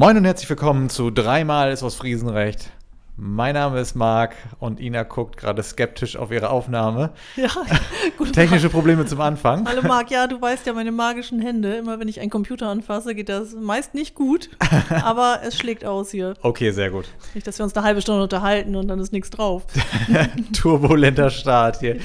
Moin 0.00 0.16
und 0.16 0.24
herzlich 0.24 0.48
willkommen 0.48 0.88
zu 0.88 1.10
Dreimal 1.10 1.70
ist 1.70 1.82
aus 1.82 1.94
Friesenrecht. 1.94 2.70
Mein 3.18 3.52
Name 3.52 3.80
ist 3.80 3.94
Marc 3.94 4.34
und 4.58 4.80
Ina 4.80 5.02
guckt 5.02 5.36
gerade 5.36 5.62
skeptisch 5.62 6.16
auf 6.16 6.30
ihre 6.30 6.48
Aufnahme. 6.48 7.10
Ja, 7.36 7.50
guten 8.16 8.32
Technische 8.32 8.68
Tag. 8.68 8.72
Probleme 8.72 9.04
zum 9.04 9.20
Anfang. 9.20 9.68
Hallo 9.68 9.82
Marc, 9.82 10.10
ja, 10.10 10.26
du 10.26 10.40
weißt 10.40 10.66
ja 10.66 10.72
meine 10.72 10.90
magischen 10.90 11.38
Hände. 11.42 11.74
Immer 11.74 12.00
wenn 12.00 12.08
ich 12.08 12.18
einen 12.18 12.30
Computer 12.30 12.68
anfasse, 12.68 13.14
geht 13.14 13.28
das 13.28 13.52
meist 13.52 13.92
nicht 13.92 14.14
gut, 14.14 14.48
aber 15.02 15.40
es 15.46 15.58
schlägt 15.58 15.84
aus 15.84 16.10
hier. 16.10 16.32
Okay, 16.40 16.70
sehr 16.70 16.90
gut. 16.90 17.04
Nicht, 17.34 17.46
dass 17.46 17.58
wir 17.58 17.64
uns 17.64 17.76
eine 17.76 17.84
halbe 17.84 18.00
Stunde 18.00 18.22
unterhalten 18.22 18.76
und 18.76 18.88
dann 18.88 19.00
ist 19.00 19.12
nichts 19.12 19.28
drauf. 19.28 19.64
Turbulenter 20.58 21.28
Start 21.28 21.80
hier. 21.80 21.98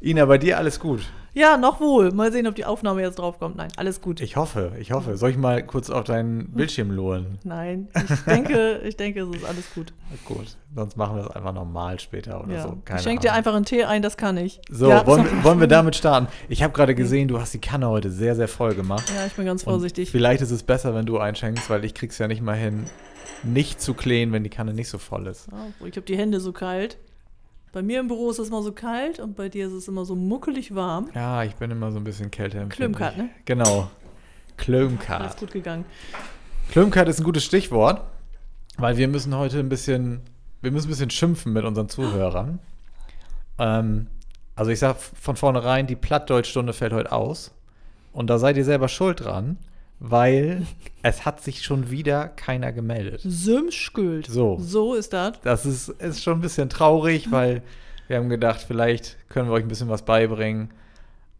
Ina, 0.00 0.24
bei 0.26 0.38
dir 0.38 0.56
alles 0.56 0.78
gut? 0.78 1.00
Ja, 1.32 1.56
noch 1.56 1.80
wohl. 1.80 2.10
Mal 2.12 2.32
sehen, 2.32 2.46
ob 2.46 2.54
die 2.56 2.64
Aufnahme 2.64 3.02
jetzt 3.02 3.18
draufkommt. 3.18 3.56
Nein, 3.56 3.68
alles 3.76 4.00
gut. 4.00 4.20
Ich 4.20 4.36
hoffe, 4.36 4.72
ich 4.80 4.90
hoffe. 4.92 5.16
Soll 5.16 5.30
ich 5.30 5.36
mal 5.36 5.62
kurz 5.64 5.88
auf 5.90 6.04
deinen 6.04 6.50
Bildschirm 6.52 6.90
luren? 6.90 7.38
Nein, 7.44 7.88
ich 7.94 8.20
denke, 8.26 8.80
ich 8.84 8.96
denke, 8.96 9.20
es 9.22 9.36
ist 9.36 9.44
alles 9.44 9.72
gut. 9.74 9.92
Gut, 10.24 10.56
sonst 10.74 10.96
machen 10.96 11.16
wir 11.16 11.24
es 11.26 11.30
einfach 11.30 11.52
normal 11.52 12.00
später 12.00 12.42
oder 12.42 12.52
Ja. 12.54 12.62
so. 12.62 12.78
ich 12.96 13.02
schenke 13.02 13.22
dir 13.22 13.32
einfach 13.32 13.54
einen 13.54 13.64
Tee 13.64 13.84
ein, 13.84 14.02
das 14.02 14.16
kann 14.16 14.36
ich. 14.36 14.60
So, 14.70 14.88
ja, 14.88 15.06
wollen, 15.06 15.44
wollen 15.44 15.60
wir 15.60 15.66
damit 15.68 15.94
starten? 15.96 16.26
Ich 16.48 16.62
habe 16.64 16.72
gerade 16.72 16.94
gesehen, 16.96 17.28
du 17.28 17.38
hast 17.40 17.54
die 17.54 17.60
Kanne 17.60 17.88
heute 17.88 18.10
sehr, 18.10 18.34
sehr 18.34 18.48
voll 18.48 18.74
gemacht. 18.74 19.10
Ja, 19.14 19.24
ich 19.26 19.32
bin 19.34 19.46
ganz 19.46 19.62
Und 19.62 19.72
vorsichtig. 19.72 20.10
Vielleicht 20.10 20.42
ist 20.42 20.50
es 20.50 20.62
besser, 20.64 20.94
wenn 20.94 21.06
du 21.06 21.18
einschenkst, 21.18 21.70
weil 21.70 21.84
ich 21.84 21.94
krieg's 21.94 22.18
ja 22.18 22.26
nicht 22.26 22.42
mal 22.42 22.56
hin, 22.56 22.84
nicht 23.44 23.80
zu 23.80 23.94
klären, 23.94 24.32
wenn 24.32 24.42
die 24.42 24.50
Kanne 24.50 24.74
nicht 24.74 24.88
so 24.88 24.98
voll 24.98 25.26
ist. 25.28 25.46
Obwohl 25.52 25.88
ich 25.88 25.96
habe 25.96 26.06
die 26.06 26.16
Hände 26.18 26.40
so 26.40 26.52
kalt. 26.52 26.98
Bei 27.72 27.82
mir 27.82 28.00
im 28.00 28.08
Büro 28.08 28.30
ist 28.30 28.40
es 28.40 28.48
immer 28.48 28.62
so 28.62 28.72
kalt 28.72 29.20
und 29.20 29.36
bei 29.36 29.48
dir 29.48 29.68
ist 29.68 29.72
es 29.72 29.86
immer 29.86 30.04
so 30.04 30.16
muckelig 30.16 30.74
warm. 30.74 31.08
Ja, 31.14 31.44
ich 31.44 31.54
bin 31.54 31.70
immer 31.70 31.92
so 31.92 31.98
ein 31.98 32.04
bisschen 32.04 32.30
kälter. 32.30 32.66
Klömkart, 32.66 33.16
ne? 33.16 33.30
Genau. 33.44 33.78
Alles 33.82 34.56
Klömkart. 34.56 35.38
gut 35.38 35.52
gegangen. 35.52 35.84
Klömkart 36.70 37.08
ist 37.08 37.20
ein 37.20 37.24
gutes 37.24 37.44
Stichwort, 37.44 38.02
weil 38.76 38.96
wir 38.96 39.06
müssen 39.08 39.34
heute 39.36 39.60
ein 39.60 39.68
bisschen, 39.68 40.20
wir 40.60 40.72
müssen 40.72 40.88
ein 40.88 40.90
bisschen 40.90 41.10
schimpfen 41.10 41.52
mit 41.52 41.64
unseren 41.64 41.88
Zuhörern. 41.88 42.58
Ähm, 43.58 44.08
also 44.56 44.72
ich 44.72 44.80
sag 44.80 44.96
von 44.96 45.36
vornherein, 45.36 45.86
die 45.86 45.96
Plattdeutschstunde 45.96 46.72
fällt 46.72 46.92
heute 46.92 47.12
aus. 47.12 47.52
Und 48.12 48.28
da 48.28 48.38
seid 48.38 48.56
ihr 48.56 48.64
selber 48.64 48.88
schuld 48.88 49.24
dran, 49.24 49.58
weil 50.00 50.66
es 51.02 51.24
hat 51.26 51.42
sich 51.42 51.62
schon 51.62 51.90
wieder 51.90 52.26
keiner 52.28 52.72
gemeldet. 52.72 53.20
Sümschgült. 53.22 54.26
So. 54.26 54.58
So 54.60 54.94
ist 54.94 55.12
das. 55.12 55.40
Das 55.42 55.66
ist, 55.66 55.90
ist 55.90 56.22
schon 56.22 56.38
ein 56.38 56.40
bisschen 56.40 56.70
traurig, 56.70 57.30
weil 57.30 57.62
wir 58.08 58.16
haben 58.16 58.30
gedacht, 58.30 58.64
vielleicht 58.66 59.16
können 59.28 59.48
wir 59.48 59.52
euch 59.52 59.62
ein 59.62 59.68
bisschen 59.68 59.88
was 59.90 60.02
beibringen. 60.02 60.70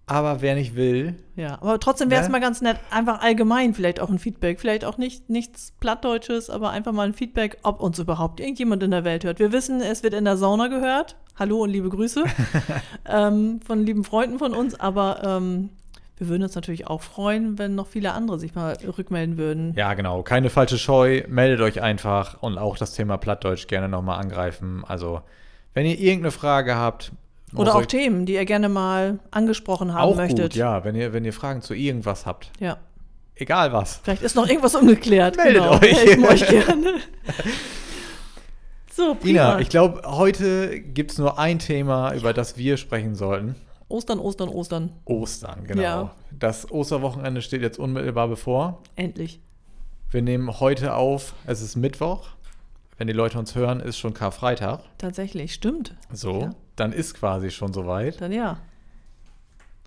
Aber 0.06 0.42
wer 0.42 0.56
nicht 0.56 0.74
will, 0.74 1.14
Ja, 1.36 1.54
aber 1.62 1.78
trotzdem 1.78 2.10
wäre 2.10 2.20
es 2.20 2.26
Ne? 2.26 2.32
mal 2.32 2.40
ganz 2.40 2.60
nett, 2.60 2.78
einfach 2.90 3.20
allgemein 3.22 3.74
vielleicht 3.74 4.00
auch 4.00 4.08
ein 4.10 4.18
Feedback. 4.18 4.60
Vielleicht 4.60 4.84
auch 4.84 4.98
nicht 4.98 5.30
nichts 5.30 5.72
Plattdeutsches, 5.78 6.50
aber 6.50 6.70
einfach 6.70 6.90
mal 6.92 7.06
ein 7.06 7.14
Feedback, 7.14 7.58
ob 7.62 7.80
uns 7.80 7.98
überhaupt 8.00 8.40
irgendjemand 8.40 8.82
in 8.82 8.90
der 8.90 9.04
Welt 9.04 9.22
hört. 9.24 9.38
Wir 9.38 9.52
wissen, 9.52 9.80
es 9.80 10.02
wird 10.02 10.14
in 10.14 10.24
der 10.24 10.36
Sauna 10.36 10.66
gehört. 10.66 11.14
Hallo 11.38 11.62
und 11.62 11.70
liebe 11.70 11.88
Grüße 11.88 12.24
ähm, 13.08 13.60
von 13.64 13.86
lieben 13.86 14.02
Freunden 14.02 14.38
von 14.40 14.52
uns, 14.52 14.78
aber 14.78 15.22
ähm, 15.24 15.70
wir 16.20 16.28
würden 16.28 16.42
uns 16.42 16.54
natürlich 16.54 16.86
auch 16.86 17.00
freuen, 17.00 17.58
wenn 17.58 17.74
noch 17.74 17.86
viele 17.86 18.12
andere 18.12 18.38
sich 18.38 18.54
mal 18.54 18.76
rückmelden 18.98 19.38
würden. 19.38 19.72
ja 19.74 19.94
genau, 19.94 20.22
keine 20.22 20.50
falsche 20.50 20.76
Scheu, 20.76 21.22
meldet 21.28 21.62
euch 21.62 21.80
einfach 21.80 22.42
und 22.42 22.58
auch 22.58 22.76
das 22.76 22.92
Thema 22.92 23.16
Plattdeutsch 23.16 23.68
gerne 23.68 23.88
nochmal 23.88 24.20
angreifen. 24.20 24.84
Also, 24.86 25.22
wenn 25.72 25.86
ihr 25.86 25.98
irgendeine 25.98 26.30
Frage 26.30 26.76
habt, 26.76 27.12
Oder 27.56 27.74
auch 27.74 27.86
Themen, 27.86 28.26
die 28.26 28.34
ihr 28.34 28.44
gerne 28.44 28.68
mal 28.68 29.18
angesprochen 29.30 29.94
haben 29.94 30.02
auch 30.02 30.16
möchtet. 30.16 30.52
gut, 30.52 30.54
ja, 30.56 30.84
wenn 30.84 30.94
ihr, 30.94 31.14
wenn 31.14 31.24
ihr 31.24 31.32
Fragen 31.32 31.62
zu 31.62 31.72
irgendwas 31.72 32.26
habt, 32.26 32.50
ja. 32.60 32.76
egal 33.34 33.72
was. 33.72 34.00
Vielleicht 34.04 34.22
ist 34.22 34.36
noch 34.36 34.46
irgendwas 34.46 34.74
ungeklärt. 34.74 35.38
Meldet 35.38 35.62
genau. 35.62 35.72
euch. 35.74 36.04
Helfen 36.04 36.24
euch 36.26 36.46
gerne. 36.46 36.94
So, 38.92 39.14
prima. 39.14 39.52
Ina, 39.52 39.60
ich 39.60 39.70
glaube, 39.70 40.02
heute 40.04 40.78
gibt 40.80 41.12
es 41.12 41.18
nur 41.18 41.38
ein 41.38 41.58
Thema, 41.58 42.12
über 42.12 42.34
das 42.34 42.58
wir 42.58 42.76
sprechen 42.76 43.14
sollten. 43.14 43.54
Ostern, 43.90 44.18
Ostern, 44.20 44.48
Ostern. 44.48 44.92
Ostern, 45.04 45.64
genau. 45.66 45.82
Ja. 45.82 46.14
Das 46.38 46.70
Osterwochenende 46.70 47.42
steht 47.42 47.60
jetzt 47.62 47.78
unmittelbar 47.78 48.28
bevor. 48.28 48.82
Endlich. 48.96 49.40
Wir 50.10 50.22
nehmen 50.22 50.60
heute 50.60 50.94
auf, 50.94 51.34
es 51.46 51.60
ist 51.60 51.76
Mittwoch. 51.76 52.28
Wenn 52.98 53.06
die 53.06 53.12
Leute 53.12 53.38
uns 53.38 53.54
hören, 53.54 53.80
ist 53.80 53.98
schon 53.98 54.14
Karfreitag. 54.14 54.80
Tatsächlich, 54.98 55.54
stimmt. 55.54 55.94
So, 56.12 56.40
Ja. 56.42 56.50
dann 56.76 56.92
ist 56.92 57.14
quasi 57.14 57.50
schon 57.50 57.72
soweit. 57.72 58.20
Dann 58.20 58.32
ja. 58.32 58.58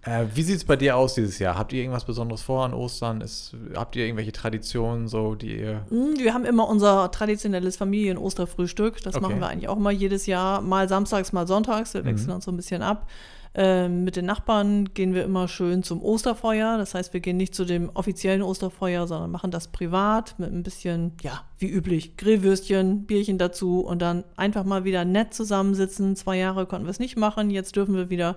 Äh, 0.06 0.26
wie 0.34 0.42
sieht 0.44 0.58
es 0.58 0.66
bei 0.66 0.76
dir 0.76 0.98
aus 0.98 1.14
dieses 1.16 1.40
Jahr? 1.40 1.58
Habt 1.58 1.72
ihr 1.72 1.80
irgendwas 1.82 2.04
Besonderes 2.06 2.42
vor 2.42 2.66
an 2.66 2.74
Ostern? 2.74 3.22
Ist, 3.22 3.56
habt 3.76 3.96
ihr 3.96 4.06
irgendwelche 4.06 4.34
Traditionen, 4.34 5.08
so 5.08 5.36
die 5.36 5.58
ihr. 5.60 5.86
Mm, 5.90 6.18
Wir 6.20 6.34
haben 6.34 6.46
immer 6.46 6.68
unser 6.68 7.10
traditionelles 7.12 7.78
Familien-Osterfrühstück. 7.78 9.02
Das 9.02 9.16
Okay. 9.16 9.24
machen 9.24 9.40
wir 9.40 9.48
eigentlich 9.48 9.70
auch 9.70 9.78
mal 9.78 9.94
jedes 9.94 10.26
Jahr. 10.26 10.62
Mal 10.62 10.90
samstags, 10.90 11.32
mal 11.32 11.48
sonntags. 11.48 11.94
Wir 11.94 12.04
wechseln 12.06 12.28
Mhm. 12.30 12.36
uns 12.36 12.46
so 12.46 12.52
ein 12.52 12.58
bisschen 12.58 12.82
ab. 12.82 13.08
Ähm, 13.56 14.04
mit 14.04 14.16
den 14.16 14.26
Nachbarn 14.26 14.90
gehen 14.96 15.14
wir 15.14 15.24
immer 15.24 15.48
schön 15.48 15.84
zum 15.84 16.02
Osterfeuer. 16.02 16.78
Das 16.80 16.96
heißt, 16.96 17.14
wir 17.14 17.20
gehen 17.20 17.38
nicht 17.38 17.54
zu 17.54 17.66
dem 17.66 17.90
offiziellen 17.94 18.42
Osterfeuer, 18.42 19.06
sondern 19.08 19.30
machen 19.30 19.52
das 19.52 19.68
privat 19.68 20.36
mit 20.40 20.52
ein 20.52 20.64
bisschen, 20.64 21.14
ja, 21.22 21.44
wie 21.60 21.68
üblich, 21.70 22.18
Grillwürstchen, 22.18 23.06
Bierchen 23.06 23.38
dazu 23.38 23.82
und 23.82 24.02
dann 24.02 24.24
einfach 24.38 24.64
mal 24.64 24.86
wieder 24.86 25.06
nett 25.06 25.36
zusammensitzen. 25.36 26.16
Zwei 26.16 26.40
Jahre 26.40 26.66
konnten 26.66 26.88
wir 26.88 26.92
es 26.92 27.00
nicht 27.00 27.16
machen, 27.16 27.52
jetzt 27.52 27.76
dürfen 27.76 27.96
wir 27.96 28.10
wieder. 28.10 28.36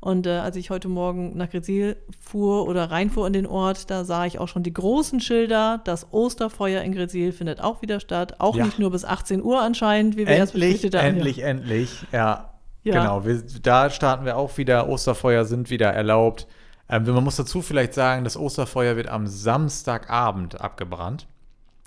Und 0.00 0.26
äh, 0.26 0.30
als 0.30 0.56
ich 0.56 0.70
heute 0.70 0.88
Morgen 0.88 1.36
nach 1.36 1.50
Grezil 1.50 1.96
fuhr 2.20 2.68
oder 2.68 2.90
reinfuhr 2.90 3.26
in 3.26 3.32
den 3.32 3.46
Ort, 3.46 3.90
da 3.90 4.04
sah 4.04 4.26
ich 4.26 4.38
auch 4.38 4.46
schon 4.46 4.62
die 4.62 4.72
großen 4.72 5.20
Schilder. 5.20 5.80
Das 5.84 6.12
Osterfeuer 6.12 6.82
in 6.82 6.92
Grezil 6.92 7.32
findet 7.32 7.60
auch 7.60 7.82
wieder 7.82 7.98
statt. 7.98 8.36
Auch 8.38 8.54
Ja. 8.56 8.66
nicht 8.66 8.78
nur 8.78 8.90
bis 8.90 9.04
18 9.04 9.42
Uhr 9.42 9.60
anscheinend, 9.60 10.16
wie 10.16 10.26
wir 10.26 10.36
erst 10.36 10.54
Endlich, 10.54 10.74
befürchtet 10.74 11.00
haben. 11.00 11.06
endlich, 11.16 11.42
endlich. 11.42 12.04
Ja, 12.12 12.50
Ja. 12.84 13.00
genau. 13.00 13.24
Wir, 13.24 13.42
da 13.62 13.90
starten 13.90 14.24
wir 14.26 14.36
auch 14.36 14.56
wieder. 14.58 14.88
Osterfeuer 14.88 15.44
sind 15.44 15.70
wieder 15.70 15.88
erlaubt. 15.92 16.46
Ähm, 16.88 17.04
man 17.04 17.24
muss 17.24 17.36
dazu 17.36 17.62
vielleicht 17.62 17.94
sagen, 17.94 18.22
das 18.22 18.36
Osterfeuer 18.36 18.94
wird 18.96 19.08
am 19.08 19.26
Samstagabend 19.26 20.60
abgebrannt. 20.60 21.26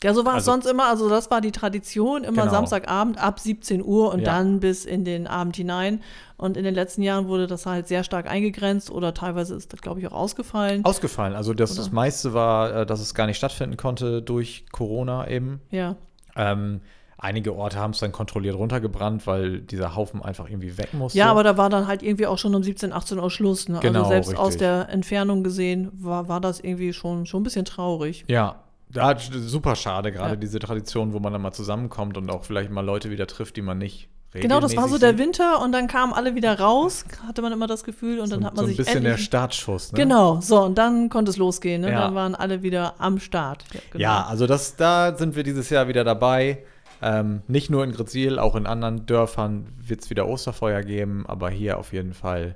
Ja, 0.03 0.13
so 0.13 0.23
war 0.25 0.33
es 0.33 0.47
Also- 0.47 0.51
sonst 0.51 0.65
immer. 0.65 0.87
Also 0.87 1.09
das 1.09 1.29
war 1.29 1.41
die 1.41 1.51
Tradition, 1.51 2.23
immer 2.23 2.43
Genau. 2.43 2.51
Samstagabend 2.53 3.17
ab 3.17 3.39
17 3.39 3.83
Uhr 3.83 4.13
und 4.13 4.19
Ja. 4.19 4.25
dann 4.25 4.59
bis 4.59 4.85
in 4.85 5.03
den 5.03 5.27
Abend 5.27 5.55
hinein. 5.57 6.01
Und 6.37 6.55
in 6.55 6.63
den 6.63 6.73
letzten 6.73 7.01
Jahren 7.01 7.27
wurde 7.27 7.47
das 7.47 7.65
halt 7.65 7.87
sehr 7.89 8.03
stark 8.05 8.29
eingegrenzt 8.31 8.89
oder 8.91 9.13
teilweise 9.13 9.55
ist 9.55 9.73
das, 9.73 9.81
glaube 9.81 9.99
ich, 9.99 10.07
auch 10.07 10.13
ausgefallen. 10.13 10.85
Ausgefallen. 10.85 11.33
Also 11.35 11.53
das, 11.53 11.75
das 11.75 11.91
meiste 11.91 12.33
war, 12.33 12.73
äh, 12.73 12.85
dass 12.85 13.01
es 13.01 13.13
gar 13.13 13.25
nicht 13.27 13.35
stattfinden 13.37 13.75
konnte 13.75 14.21
durch 14.21 14.65
Corona 14.71 15.27
eben. 15.27 15.59
ja. 15.69 15.95
Ähm, 16.35 16.79
einige 17.17 17.53
Orte 17.53 17.77
haben 17.79 17.91
es 17.91 17.99
dann 17.99 18.13
kontrolliert 18.13 18.55
runtergebrannt, 18.55 19.27
weil 19.27 19.59
dieser 19.59 19.93
Haufen 19.97 20.21
einfach 20.23 20.47
irgendwie 20.49 20.77
weg 20.77 20.93
musste. 20.93 21.17
ja, 21.19 21.29
aber 21.29 21.43
da 21.43 21.57
war 21.57 21.69
dann 21.69 21.85
halt 21.87 22.01
irgendwie 22.01 22.27
auch 22.27 22.37
schon 22.37 22.55
um 22.55 22.63
17, 22.63 22.93
18 22.93 23.19
Uhr 23.19 23.29
Schluss. 23.29 23.67
Ne? 23.67 23.79
Genau, 23.81 23.99
also 23.99 24.11
selbst 24.11 24.37
aus 24.37 24.45
richtig. 24.53 24.59
der 24.59 24.87
Entfernung 24.89 25.43
gesehen 25.43 25.91
war, 25.93 26.29
war 26.29 26.39
das 26.39 26.61
irgendwie 26.61 26.93
schon, 26.93 27.25
schon 27.25 27.41
ein 27.41 27.43
bisschen 27.43 27.65
traurig. 27.65 28.23
Ja, 28.29 28.55
da 28.89 29.15
super 29.19 29.75
schade, 29.75 30.11
gerade 30.11 30.31
Ja. 30.31 30.35
diese 30.35 30.59
Tradition, 30.59 31.13
wo 31.13 31.19
man 31.19 31.33
dann 31.33 31.41
mal 31.41 31.51
zusammenkommt 31.51 32.17
und 32.17 32.29
auch 32.29 32.43
vielleicht 32.43 32.71
mal 32.71 32.85
Leute 32.85 33.09
wieder 33.11 33.27
trifft, 33.27 33.55
die 33.55 33.61
man 33.61 33.77
nicht 33.77 34.09
Genau, 34.31 34.59
das 34.59 34.75
war 34.75 34.87
so 34.87 34.95
regelmäßig 34.95 34.99
der. 34.99 35.17
Winter 35.17 35.61
und 35.63 35.71
dann 35.71 35.87
kamen 35.87 36.13
alle 36.13 36.35
wieder 36.35 36.59
raus, 36.59 37.03
hatte 37.25 37.41
man 37.41 37.51
immer 37.51 37.65
das 37.65 37.83
Gefühl 37.83 38.19
und 38.19 38.31
dann 38.31 38.41
so, 38.41 38.45
hat 38.45 38.55
man 38.55 38.57
so 38.57 38.61
ein 38.63 38.67
sich 38.67 38.77
bisschen 38.77 39.01
der 39.01 39.11
endlich 39.13 39.25
Startschuss. 39.25 39.91
Ne? 39.91 39.97
Genau, 39.97 40.39
so 40.39 40.61
und 40.61 40.77
dann 40.77 41.09
konnte 41.09 41.31
es 41.31 41.37
losgehen. 41.37 41.81
Ne? 41.81 41.91
Ja. 41.91 42.01
Dann 42.01 42.13
waren 42.15 42.35
alle 42.35 42.61
wieder 42.61 42.93
am 42.99 43.19
Start. 43.19 43.63
Ja, 43.73 43.79
genau. 43.89 44.01
Ja, 44.03 44.25
also 44.27 44.45
das, 44.45 44.75
da 44.75 45.17
sind 45.17 45.35
wir 45.35 45.41
dieses 45.41 45.71
Jahr 45.71 45.87
wieder 45.87 46.03
dabei. 46.03 46.63
Ähm, 47.01 47.41
nicht 47.47 47.71
nur 47.71 47.83
in 47.83 47.91
Grezil, 47.91 48.37
auch 48.37 48.55
in 48.55 48.67
anderen 48.67 49.07
Dörfern 49.07 49.65
wird 49.79 50.01
es 50.01 50.11
wieder 50.11 50.27
Osterfeuer 50.27 50.83
geben, 50.83 51.25
aber 51.27 51.49
hier 51.49 51.79
auf 51.79 51.91
jeden 51.91 52.13
Fall 52.13 52.55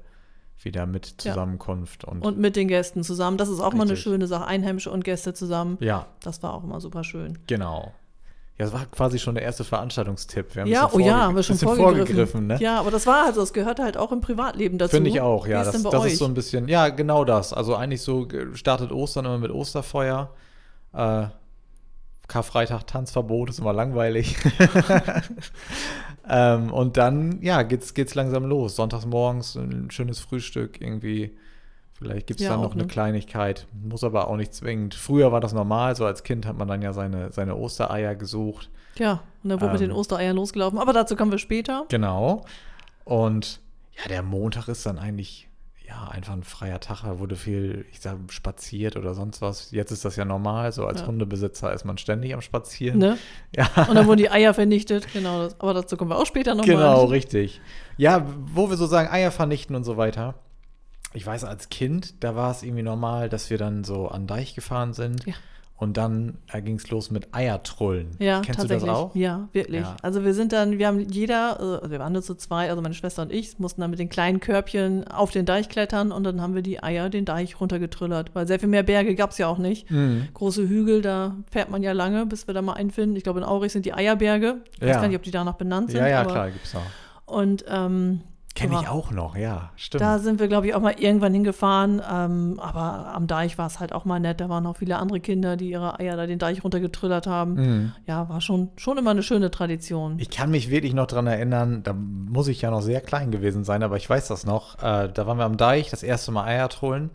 wieder 0.61 0.85
mit 0.85 1.23
Ja. 1.23 1.33
Zusammenkunft 1.33 2.03
und, 2.05 2.21
Und 2.25 2.37
mit 2.37 2.55
den 2.55 2.67
Gästen 2.67 3.03
zusammen. 3.03 3.37
Das 3.37 3.49
ist 3.49 3.59
auch 3.59 3.73
mal 3.73 3.81
eine 3.83 3.91
Richtig. 3.91 4.03
schöne 4.03 4.27
Sache. 4.27 4.45
Einheimische 4.45 4.91
und 4.91 5.03
Gäste 5.03 5.33
zusammen. 5.33 5.77
ja, 5.81 6.07
Das 6.21 6.41
war 6.43 6.53
auch 6.53 6.63
immer 6.63 6.79
super 6.79 7.03
schön. 7.03 7.39
genau. 7.47 7.91
Ja, 8.59 8.65
das 8.65 8.73
war 8.73 8.85
quasi 8.85 9.17
schon 9.17 9.33
der 9.33 9.43
erste 9.43 9.63
Veranstaltungstipp. 9.63 10.53
Wir 10.53 10.61
haben 10.61 10.69
ein 10.69 10.71
Ja, 10.71 10.87
oh 10.93 10.99
ja, 10.99 11.21
haben 11.21 11.35
wir 11.35 11.41
schon 11.41 11.55
bisschen 11.57 11.75
vorgegriffen. 11.75 12.45
ne? 12.45 12.57
Ja, 12.59 12.79
aber 12.79 12.91
das 12.91 13.07
war 13.07 13.25
also, 13.25 13.41
das 13.41 13.51
gehörte 13.51 13.81
halt 13.81 13.97
auch 13.97 14.11
im 14.11 14.21
Privatleben 14.21 14.77
dazu. 14.77 14.95
Finde 14.95 15.09
ich 15.09 15.19
auch, 15.21 15.47
ja. 15.47 15.63
Das, 15.63 15.81
das 15.81 16.05
ist 16.05 16.19
so 16.19 16.25
ein 16.25 16.35
bisschen, 16.35 16.67
ja, 16.67 16.89
genau 16.89 17.25
das. 17.25 17.51
Also 17.51 17.75
eigentlich 17.75 18.03
so 18.03 18.27
startet 18.53 18.91
Ostern 18.91 19.25
immer 19.25 19.39
mit 19.39 19.49
Osterfeuer. 19.49 20.29
Äh, 20.93 21.25
Karfreitag 22.27 22.85
Tanzverbot 22.85 23.49
ist 23.49 23.57
immer 23.57 23.73
langweilig. 23.73 24.37
ähm, 26.27 26.71
und 26.71 26.97
dann, 26.97 27.41
ja, 27.41 27.63
geht's, 27.63 27.93
geht's 27.93 28.15
langsam 28.15 28.45
los. 28.45 28.75
Sonntags 28.75 29.05
morgens 29.05 29.55
ein 29.55 29.91
schönes 29.91 30.19
Frühstück 30.19 30.79
irgendwie. 30.81 31.35
Vielleicht 31.93 32.27
gibt 32.27 32.39
es 32.39 32.45
Ja, 32.45 32.53
dann 32.53 32.61
noch 32.61 32.73
eine 32.73 32.83
ne? 32.83 32.87
Kleinigkeit, 32.87 33.67
muss 33.83 34.03
aber 34.03 34.27
auch 34.27 34.35
nicht 34.35 34.53
zwingend. 34.53 34.93
Früher 34.95 35.31
war 35.31 35.39
das 35.41 35.53
normal, 35.53 35.95
so 35.95 36.05
als 36.05 36.23
Kind 36.23 36.45
hat 36.45 36.57
man 36.57 36.67
dann 36.67 36.81
ja 36.81 36.91
seine, 36.91 37.31
seine 37.31 37.55
Ostereier 37.55 38.15
gesucht. 38.15 38.69
ja, 38.97 39.21
und 39.43 39.49
dann 39.49 39.61
wurde 39.61 39.73
mit 39.73 39.81
Ähm. 39.81 39.89
den 39.89 39.95
Ostereiern 39.95 40.35
losgelaufen. 40.35 40.79
Aber 40.79 40.91
dazu 40.93 41.15
kommen 41.15 41.31
wir 41.31 41.37
später. 41.37 41.85
Genau. 41.89 42.43
Und 43.05 43.59
ja, 44.01 44.07
der 44.09 44.23
Montag 44.23 44.67
ist 44.69 44.85
dann 44.85 44.97
eigentlich, 44.97 45.47
ja, 45.93 46.07
einfach 46.07 46.33
ein 46.33 46.43
freier 46.43 46.79
Tag, 46.79 47.03
da 47.03 47.19
wurde 47.19 47.35
viel, 47.35 47.85
ich 47.91 47.99
sag, 48.01 48.17
spaziert 48.29 48.97
oder 48.97 49.13
sonst 49.13 49.41
was. 49.41 49.69
Jetzt 49.71 49.91
ist 49.91 50.03
das 50.05 50.15
ja 50.15 50.25
normal, 50.25 50.71
so 50.71 50.85
als 50.87 51.01
Ja. 51.01 51.07
Hundebesitzer 51.07 51.71
ist 51.71 51.85
man 51.85 51.97
ständig 51.99 52.33
am 52.33 52.41
Spazieren. 52.41 52.97
Ne? 52.99 53.17
Ja, 53.55 53.69
Und 53.87 53.95
dann 53.95 54.07
wurden 54.07 54.17
die 54.17 54.31
Eier 54.31 54.53
vernichtet, 54.55 55.07
genau. 55.13 55.43
Das, 55.43 55.59
aber 55.59 55.75
dazu 55.75 55.95
kommen 55.95 56.09
wir 56.09 56.17
auch 56.17 56.25
später 56.25 56.55
nochmal. 56.55 56.75
genau, 56.75 57.03
richtig. 57.05 57.61
Ja, 57.97 58.25
wo 58.53 58.69
wir 58.69 58.77
so 58.77 58.87
sagen, 58.87 59.09
Eier 59.09 59.29
vernichten 59.29 59.75
und 59.75 59.83
so 59.83 59.95
weiter. 59.97 60.33
Ich 61.13 61.25
weiß, 61.27 61.43
als 61.43 61.69
Kind, 61.69 62.23
da 62.23 62.35
war 62.35 62.49
es 62.49 62.63
irgendwie 62.63 62.81
normal, 62.81 63.29
dass 63.29 63.51
wir 63.51 63.59
dann 63.59 63.83
so 63.83 64.07
an 64.07 64.25
Deich 64.25 64.55
gefahren 64.55 64.93
sind. 64.93 65.23
Ja. 65.27 65.35
Und 65.83 65.97
dann 65.97 66.37
ging 66.63 66.77
es 66.77 66.89
los 66.89 67.11
mit 67.11 67.33
Eiertrullen. 67.33 68.11
Ja, 68.19 68.39
Kennst 68.41 68.61
tatsächlich. 68.61 68.83
du 68.83 68.87
das 68.87 68.95
auch? 68.97 69.15
Ja, 69.15 69.49
wirklich. 69.51 69.81
Ja. 69.81 69.97
Also 70.01 70.23
wir 70.23 70.33
sind 70.33 70.53
dann, 70.53 70.79
wir 70.79 70.87
haben 70.87 70.99
jeder, 71.01 71.57
äh, 71.59 71.63
also 71.81 71.91
wir 71.91 71.99
waren 71.99 72.13
nur 72.13 72.21
zu 72.21 72.35
zwei, 72.35 72.69
also 72.69 72.81
meine 72.81 72.93
Schwester 72.93 73.21
und 73.21 73.31
ich, 73.33 73.59
mussten 73.59 73.81
dann 73.81 73.89
mit 73.91 73.99
den 73.99 74.07
kleinen 74.09 74.39
Körbchen 74.39 75.07
auf 75.07 75.31
den 75.31 75.45
Deich 75.45 75.67
klettern 75.67 76.11
und 76.13 76.23
dann 76.23 76.41
haben 76.41 76.55
wir 76.55 76.61
die 76.61 76.81
Eier 76.81 77.09
den 77.09 77.25
Deich 77.25 77.59
runtergetrillert, 77.59 78.33
weil 78.33 78.47
sehr 78.47 78.59
viel 78.59 78.69
mehr 78.69 78.83
Berge 78.83 79.13
gab 79.15 79.31
es 79.31 79.37
ja 79.37 79.47
auch 79.47 79.57
nicht. 79.57 79.91
Mhm. 79.91 80.29
Große 80.33 80.67
Hügel, 80.67 81.01
da 81.01 81.35
fährt 81.51 81.69
man 81.69 81.83
ja 81.83 81.91
lange, 81.91 82.25
bis 82.25 82.47
wir 82.47 82.53
da 82.53 82.61
mal 82.61 82.73
einen 82.73 82.89
finden. 82.91 83.15
Ich 83.17 83.23
glaube, 83.23 83.39
in 83.39 83.45
Aurich 83.45 83.73
sind 83.73 83.85
die 83.85 83.93
Eierberge. 83.93 84.61
Ich 84.75 84.81
weiß 84.81 84.89
Ja. 84.89 85.01
gar 85.01 85.07
nicht, 85.09 85.17
ob 85.17 85.23
die 85.23 85.31
danach 85.31 85.55
benannt 85.55 85.91
sind. 85.91 85.99
Ja, 85.99 86.07
ja, 86.07 86.23
klar, 86.25 86.49
gibt's 86.49 86.73
noch. 86.73 86.81
Und 87.25 87.65
ähm, 87.67 88.21
Kenne 88.55 88.77
ich 88.81 88.87
auch 88.87 89.09
noch, 89.09 89.35
ja, 89.35 89.71
stimmt. 89.75 90.01
Da 90.01 90.19
sind 90.19 90.39
wir, 90.39 90.47
glaube 90.47 90.67
ich, 90.67 90.75
auch 90.75 90.79
mal 90.79 90.93
irgendwann 90.99 91.33
hingefahren. 91.33 91.99
Ähm, 92.07 92.59
aber 92.61 93.11
am 93.15 93.25
Deich 93.25 93.57
war 93.57 93.65
es 93.65 93.79
halt 93.79 93.93
auch 93.93 94.05
mal 94.05 94.19
nett. 94.19 94.39
Da 94.41 94.47
waren 94.47 94.67
auch 94.67 94.77
viele 94.77 94.97
andere 94.97 95.19
Kinder, 95.19 95.57
die 95.57 95.71
ihre 95.71 95.99
Eier 95.99 96.15
da 96.17 96.27
den 96.27 96.37
Deich 96.37 96.63
runtergetrillert 96.63 97.25
haben. 97.25 97.53
Mhm. 97.55 97.91
Ja, 98.05 98.29
war 98.29 98.41
schon, 98.41 98.69
schon 98.77 98.99
immer 98.99 99.09
eine 99.09 99.23
schöne 99.23 99.49
Tradition. 99.49 100.19
Ich 100.19 100.29
kann 100.29 100.51
mich 100.51 100.69
wirklich 100.69 100.93
noch 100.93 101.07
dran 101.07 101.25
erinnern, 101.25 101.81
da 101.81 101.93
muss 101.93 102.47
ich 102.47 102.61
ja 102.61 102.69
noch 102.69 102.81
sehr 102.83 103.01
klein 103.01 103.31
gewesen 103.31 103.63
sein, 103.63 103.81
aber 103.81 103.97
ich 103.97 104.07
weiß 104.07 104.27
das 104.27 104.45
noch. 104.45 104.75
Äh, 104.83 105.09
da 105.11 105.25
waren 105.25 105.37
wir 105.39 105.45
am 105.45 105.57
Deich, 105.57 105.89
das 105.89 106.03
erste 106.03 106.31
Mal 106.31 106.43
Eier 106.45 106.69
trollen. 106.69 107.09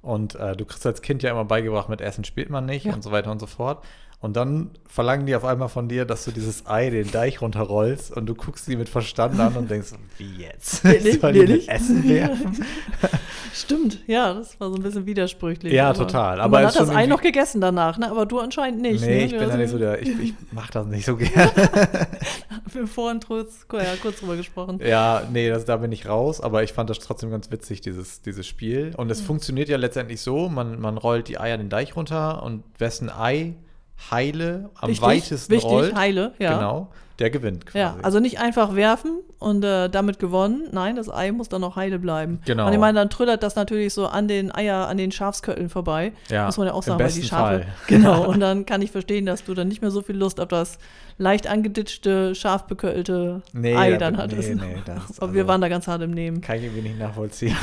Und 0.00 0.36
äh, 0.36 0.56
du 0.56 0.64
kriegst 0.64 0.86
als 0.86 1.02
Kind 1.02 1.22
ja 1.22 1.30
immer 1.30 1.44
beigebracht, 1.44 1.88
mit 1.90 2.00
Essen 2.00 2.24
spielt 2.24 2.48
man 2.50 2.64
nicht 2.64 2.86
Ja. 2.86 2.94
und 2.94 3.02
so 3.02 3.10
weiter 3.10 3.30
und 3.30 3.40
so 3.40 3.46
fort. 3.46 3.84
Und 4.20 4.34
dann 4.36 4.70
verlangen 4.88 5.26
die 5.26 5.36
auf 5.36 5.44
einmal 5.44 5.68
von 5.68 5.88
dir, 5.88 6.04
dass 6.04 6.24
du 6.24 6.32
dieses 6.32 6.66
Ei 6.66 6.90
den 6.90 7.08
Deich 7.12 7.40
runterrollst 7.40 8.10
und 8.16 8.26
du 8.26 8.34
guckst 8.34 8.64
sie 8.64 8.74
mit 8.74 8.88
Verstand 8.88 9.38
an 9.38 9.54
und 9.56 9.70
denkst, 9.70 9.90
wie 10.16 10.42
jetzt? 10.42 10.82
Wirklich? 10.82 11.20
Soll 11.20 11.34
Wirklich? 11.34 11.68
Essen 11.68 12.08
werfen? 12.08 12.64
Stimmt, 13.54 14.00
ja, 14.08 14.34
das 14.34 14.58
war 14.58 14.70
so 14.70 14.74
ein 14.76 14.82
bisschen 14.82 15.06
widersprüchlich. 15.06 15.72
Ja, 15.72 15.92
total. 15.92 16.40
Aber 16.40 16.44
Aber 16.44 16.58
man 16.58 16.66
hat 16.66 16.76
das 16.80 16.90
Ei 16.90 17.06
noch 17.06 17.20
gegessen 17.22 17.60
danach, 17.60 17.96
ne? 17.96 18.10
aber 18.10 18.26
du 18.26 18.40
anscheinend 18.40 18.82
nicht. 18.82 19.00
nee, 19.02 19.18
ne? 19.18 19.24
ich 19.26 19.36
bin 19.38 19.48
da 19.48 19.56
nicht 19.56 19.70
so 19.70 19.78
der, 19.78 20.02
ich, 20.02 20.08
ich 20.20 20.34
mach 20.50 20.70
das 20.70 20.86
nicht 20.86 21.06
so 21.06 21.16
gerne. 21.16 21.52
Wir 22.72 22.80
haben 22.82 22.88
vorhin 22.88 23.20
kurz, 23.20 23.66
ja, 23.72 23.84
kurz 24.02 24.18
drüber 24.18 24.36
gesprochen. 24.36 24.80
Ja, 24.84 25.22
nee, 25.32 25.48
das, 25.48 25.64
da 25.64 25.76
bin 25.76 25.92
ich 25.92 26.08
raus, 26.08 26.40
aber 26.40 26.64
ich 26.64 26.72
fand 26.72 26.90
das 26.90 26.98
trotzdem 26.98 27.30
ganz 27.30 27.50
witzig, 27.52 27.82
dieses, 27.82 28.20
dieses 28.22 28.46
Spiel. 28.48 28.92
Und 28.96 29.06
Mhm. 29.06 29.12
es 29.12 29.20
funktioniert 29.20 29.68
ja 29.68 29.76
letztendlich 29.76 30.20
so, 30.20 30.48
man, 30.48 30.80
man 30.80 30.98
rollt 30.98 31.28
die 31.28 31.38
Eier 31.38 31.56
den 31.56 31.70
Deich 31.70 31.94
runter 31.96 32.42
und 32.42 32.64
wessen 32.78 33.10
Ei 33.10 33.54
heile 34.10 34.70
am 34.80 34.88
Wichtig, 34.90 35.02
weitesten 35.06 35.52
wichtig, 35.52 35.70
rollt, 35.70 35.94
heile, 35.94 36.32
ja. 36.38 36.54
genau, 36.54 36.88
der 37.18 37.30
gewinnt 37.30 37.66
quasi. 37.66 37.78
Ja, 37.78 37.96
also 38.02 38.20
nicht 38.20 38.38
einfach 38.40 38.76
werfen 38.76 39.18
und 39.40 39.64
äh, 39.64 39.88
damit 39.88 40.20
gewonnen. 40.20 40.68
Nein, 40.70 40.94
das 40.94 41.08
Ei 41.12 41.32
muss 41.32 41.48
dann 41.48 41.60
noch 41.62 41.74
heile 41.74 41.98
bleiben. 41.98 42.40
Genau. 42.44 42.66
Und 42.68 42.72
ich 42.72 42.78
meine, 42.78 42.96
dann 42.98 43.10
trillert 43.10 43.42
das 43.42 43.56
natürlich 43.56 43.92
so 43.92 44.06
an 44.06 44.28
den 44.28 44.54
Eier, 44.54 44.86
an 44.86 44.96
den 44.98 45.10
Schafskötteln 45.10 45.68
vorbei. 45.68 46.12
Ja, 46.30 46.46
muss 46.46 46.58
man 46.58 46.68
ja 46.68 46.74
auch 46.74 46.82
sagen, 46.84 47.00
weil 47.02 47.10
die 47.10 47.22
Schafe. 47.24 47.64
Fall. 47.64 47.66
Genau. 47.88 48.24
Und 48.28 48.38
dann 48.40 48.66
kann 48.66 48.82
ich 48.82 48.92
verstehen, 48.92 49.26
dass 49.26 49.42
du 49.44 49.54
dann 49.54 49.66
nicht 49.68 49.82
mehr 49.82 49.90
so 49.90 50.00
viel 50.02 50.16
Lust 50.16 50.40
auf 50.40 50.48
das 50.48 50.78
leicht 51.18 51.48
angeditschte, 51.48 52.36
scharf 52.36 52.66
beköttelte 52.68 53.42
Nee, 53.52 53.74
Ei 53.74 53.90
da- 53.92 53.96
dann 53.98 54.14
nee, 54.14 54.20
hattest. 54.20 54.54
nee, 54.54 54.76
das- 54.84 55.18
Aber 55.20 55.34
wir 55.34 55.40
also- 55.42 55.48
waren 55.48 55.60
da 55.60 55.68
ganz 55.68 55.88
hart 55.88 56.02
im 56.02 56.12
Nehmen. 56.12 56.40
Kann 56.40 56.58
ich 56.58 56.64
irgendwie 56.64 56.82
nicht 56.88 56.98
nachvollziehen. 57.00 57.56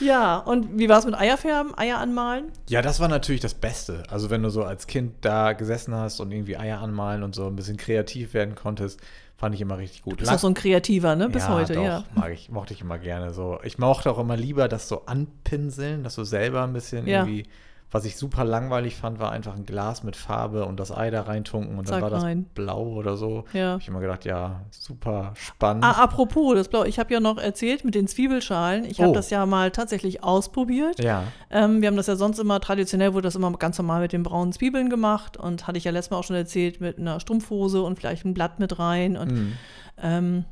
Ja, 0.00 0.38
und 0.38 0.78
wie 0.78 0.88
war 0.88 0.98
es 0.98 1.04
mit 1.06 1.14
Eierfärben, 1.14 1.76
Eier 1.76 1.98
anmalen? 1.98 2.46
ja, 2.68 2.82
das 2.82 3.00
war 3.00 3.08
natürlich 3.08 3.40
das 3.40 3.54
Beste. 3.54 4.02
Also 4.10 4.30
wenn 4.30 4.42
du 4.42 4.50
so 4.50 4.62
als 4.64 4.86
Kind 4.86 5.14
da 5.22 5.52
gesessen 5.52 5.94
hast 5.94 6.20
und 6.20 6.30
irgendwie 6.32 6.56
Eier 6.56 6.80
anmalen 6.80 7.22
und 7.22 7.34
so 7.34 7.46
ein 7.46 7.56
bisschen 7.56 7.76
kreativ 7.76 8.34
werden 8.34 8.54
konntest, 8.54 9.00
fand 9.36 9.54
ich 9.54 9.60
immer 9.60 9.78
richtig 9.78 10.02
gut. 10.02 10.14
Du 10.14 10.16
bist 10.18 10.32
auch 10.32 10.38
so 10.38 10.48
ein 10.48 10.54
Kreativer, 10.54 11.14
ne? 11.16 11.28
Bis 11.28 11.44
ja, 11.44 11.54
heute, 11.54 11.74
doch, 11.74 11.84
ja. 11.84 12.04
Mag 12.14 12.32
ich, 12.32 12.50
mochte 12.50 12.74
ich 12.74 12.80
immer 12.80 12.98
gerne 12.98 13.32
so. 13.32 13.58
Ich 13.62 13.78
mochte 13.78 14.10
auch 14.10 14.18
immer 14.18 14.36
lieber 14.36 14.68
das 14.68 14.88
so 14.88 15.04
anpinseln, 15.06 16.02
dass 16.02 16.14
du 16.16 16.24
selber 16.24 16.62
ein 16.64 16.72
bisschen 16.72 17.06
Ja. 17.06 17.20
irgendwie. 17.24 17.44
Was 17.90 18.04
ich 18.04 18.16
super 18.16 18.44
langweilig 18.44 18.96
fand, 18.96 19.18
war 19.18 19.32
einfach 19.32 19.56
ein 19.56 19.64
Glas 19.64 20.02
mit 20.02 20.14
Farbe 20.14 20.66
und 20.66 20.78
das 20.78 20.92
Ei 20.94 21.10
da 21.10 21.22
reintunken 21.22 21.78
und 21.78 21.86
Zack, 21.88 21.96
dann 21.96 22.02
war 22.02 22.10
das 22.10 22.22
rein. 22.22 22.44
blau 22.54 22.82
oder 22.88 23.16
so. 23.16 23.44
Ja. 23.54 23.72
Hab 23.72 23.80
ich 23.80 23.88
immer 23.88 24.00
gedacht, 24.00 24.26
ja, 24.26 24.60
super 24.70 25.32
spannend. 25.36 25.84
Ah, 25.84 25.92
apropos, 25.92 26.54
das 26.54 26.68
Blau, 26.68 26.84
ich 26.84 26.98
habe 26.98 27.14
ja 27.14 27.20
noch 27.20 27.38
erzählt 27.38 27.86
mit 27.86 27.94
den 27.94 28.06
Zwiebelschalen. 28.06 28.84
Ich 28.84 29.00
habe 29.00 29.12
Oh. 29.12 29.14
das 29.14 29.30
ja 29.30 29.46
mal 29.46 29.70
tatsächlich 29.70 30.22
ausprobiert. 30.22 31.02
ja, 31.02 31.24
Ähm, 31.50 31.80
wir 31.80 31.88
haben 31.88 31.96
das 31.96 32.08
ja 32.08 32.16
sonst 32.16 32.38
immer, 32.38 32.60
traditionell 32.60 33.14
wurde 33.14 33.22
das 33.28 33.36
immer 33.36 33.50
ganz 33.52 33.78
normal 33.78 34.02
mit 34.02 34.12
den 34.12 34.22
braunen 34.22 34.52
Zwiebeln 34.52 34.90
gemacht 34.90 35.38
und 35.38 35.66
hatte 35.66 35.78
ich 35.78 35.84
ja 35.84 35.90
letztes 35.90 36.10
Mal 36.10 36.18
auch 36.18 36.24
schon 36.24 36.36
erzählt, 36.36 36.82
mit 36.82 36.98
einer 36.98 37.20
Strumpfhose 37.20 37.80
und 37.82 37.98
vielleicht 37.98 38.26
ein 38.26 38.34
Blatt 38.34 38.58
mit 38.58 38.78
rein. 38.78 39.16
Und 39.16 39.32
Mhm. 39.32 39.52
ähm, 40.02 40.44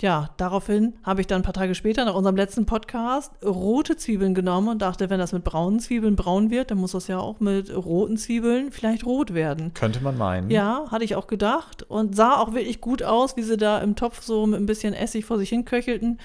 ja, 0.00 0.30
daraufhin 0.36 0.94
habe 1.02 1.20
ich 1.20 1.26
dann 1.26 1.40
ein 1.40 1.44
paar 1.44 1.52
Tage 1.52 1.74
später 1.74 2.04
nach 2.04 2.14
unserem 2.14 2.36
letzten 2.36 2.66
Podcast 2.66 3.32
rote 3.44 3.96
Zwiebeln 3.96 4.34
genommen 4.34 4.68
und 4.68 4.82
dachte, 4.82 5.10
wenn 5.10 5.18
das 5.18 5.32
mit 5.32 5.44
braunen 5.44 5.80
Zwiebeln 5.80 6.16
braun 6.16 6.50
wird, 6.50 6.70
dann 6.70 6.78
muss 6.78 6.92
das 6.92 7.08
ja 7.08 7.18
auch 7.18 7.40
mit 7.40 7.74
roten 7.74 8.16
Zwiebeln 8.16 8.70
vielleicht 8.70 9.04
rot 9.04 9.34
werden. 9.34 9.74
könnte 9.74 10.00
man 10.00 10.16
meinen. 10.16 10.50
Ja, 10.50 10.86
hatte 10.90 11.04
ich 11.04 11.16
auch 11.16 11.26
gedacht 11.26 11.82
und 11.82 12.14
sah 12.14 12.36
auch 12.36 12.54
wirklich 12.54 12.80
gut 12.80 13.02
aus, 13.02 13.36
wie 13.36 13.42
sie 13.42 13.56
da 13.56 13.78
im 13.78 13.96
Topf 13.96 14.22
so 14.22 14.46
mit 14.46 14.60
ein 14.60 14.66
bisschen 14.66 14.94
Essig 14.94 15.24
vor 15.24 15.38
sich 15.38 15.48
hin 15.48 15.64
köchelten. 15.64 16.18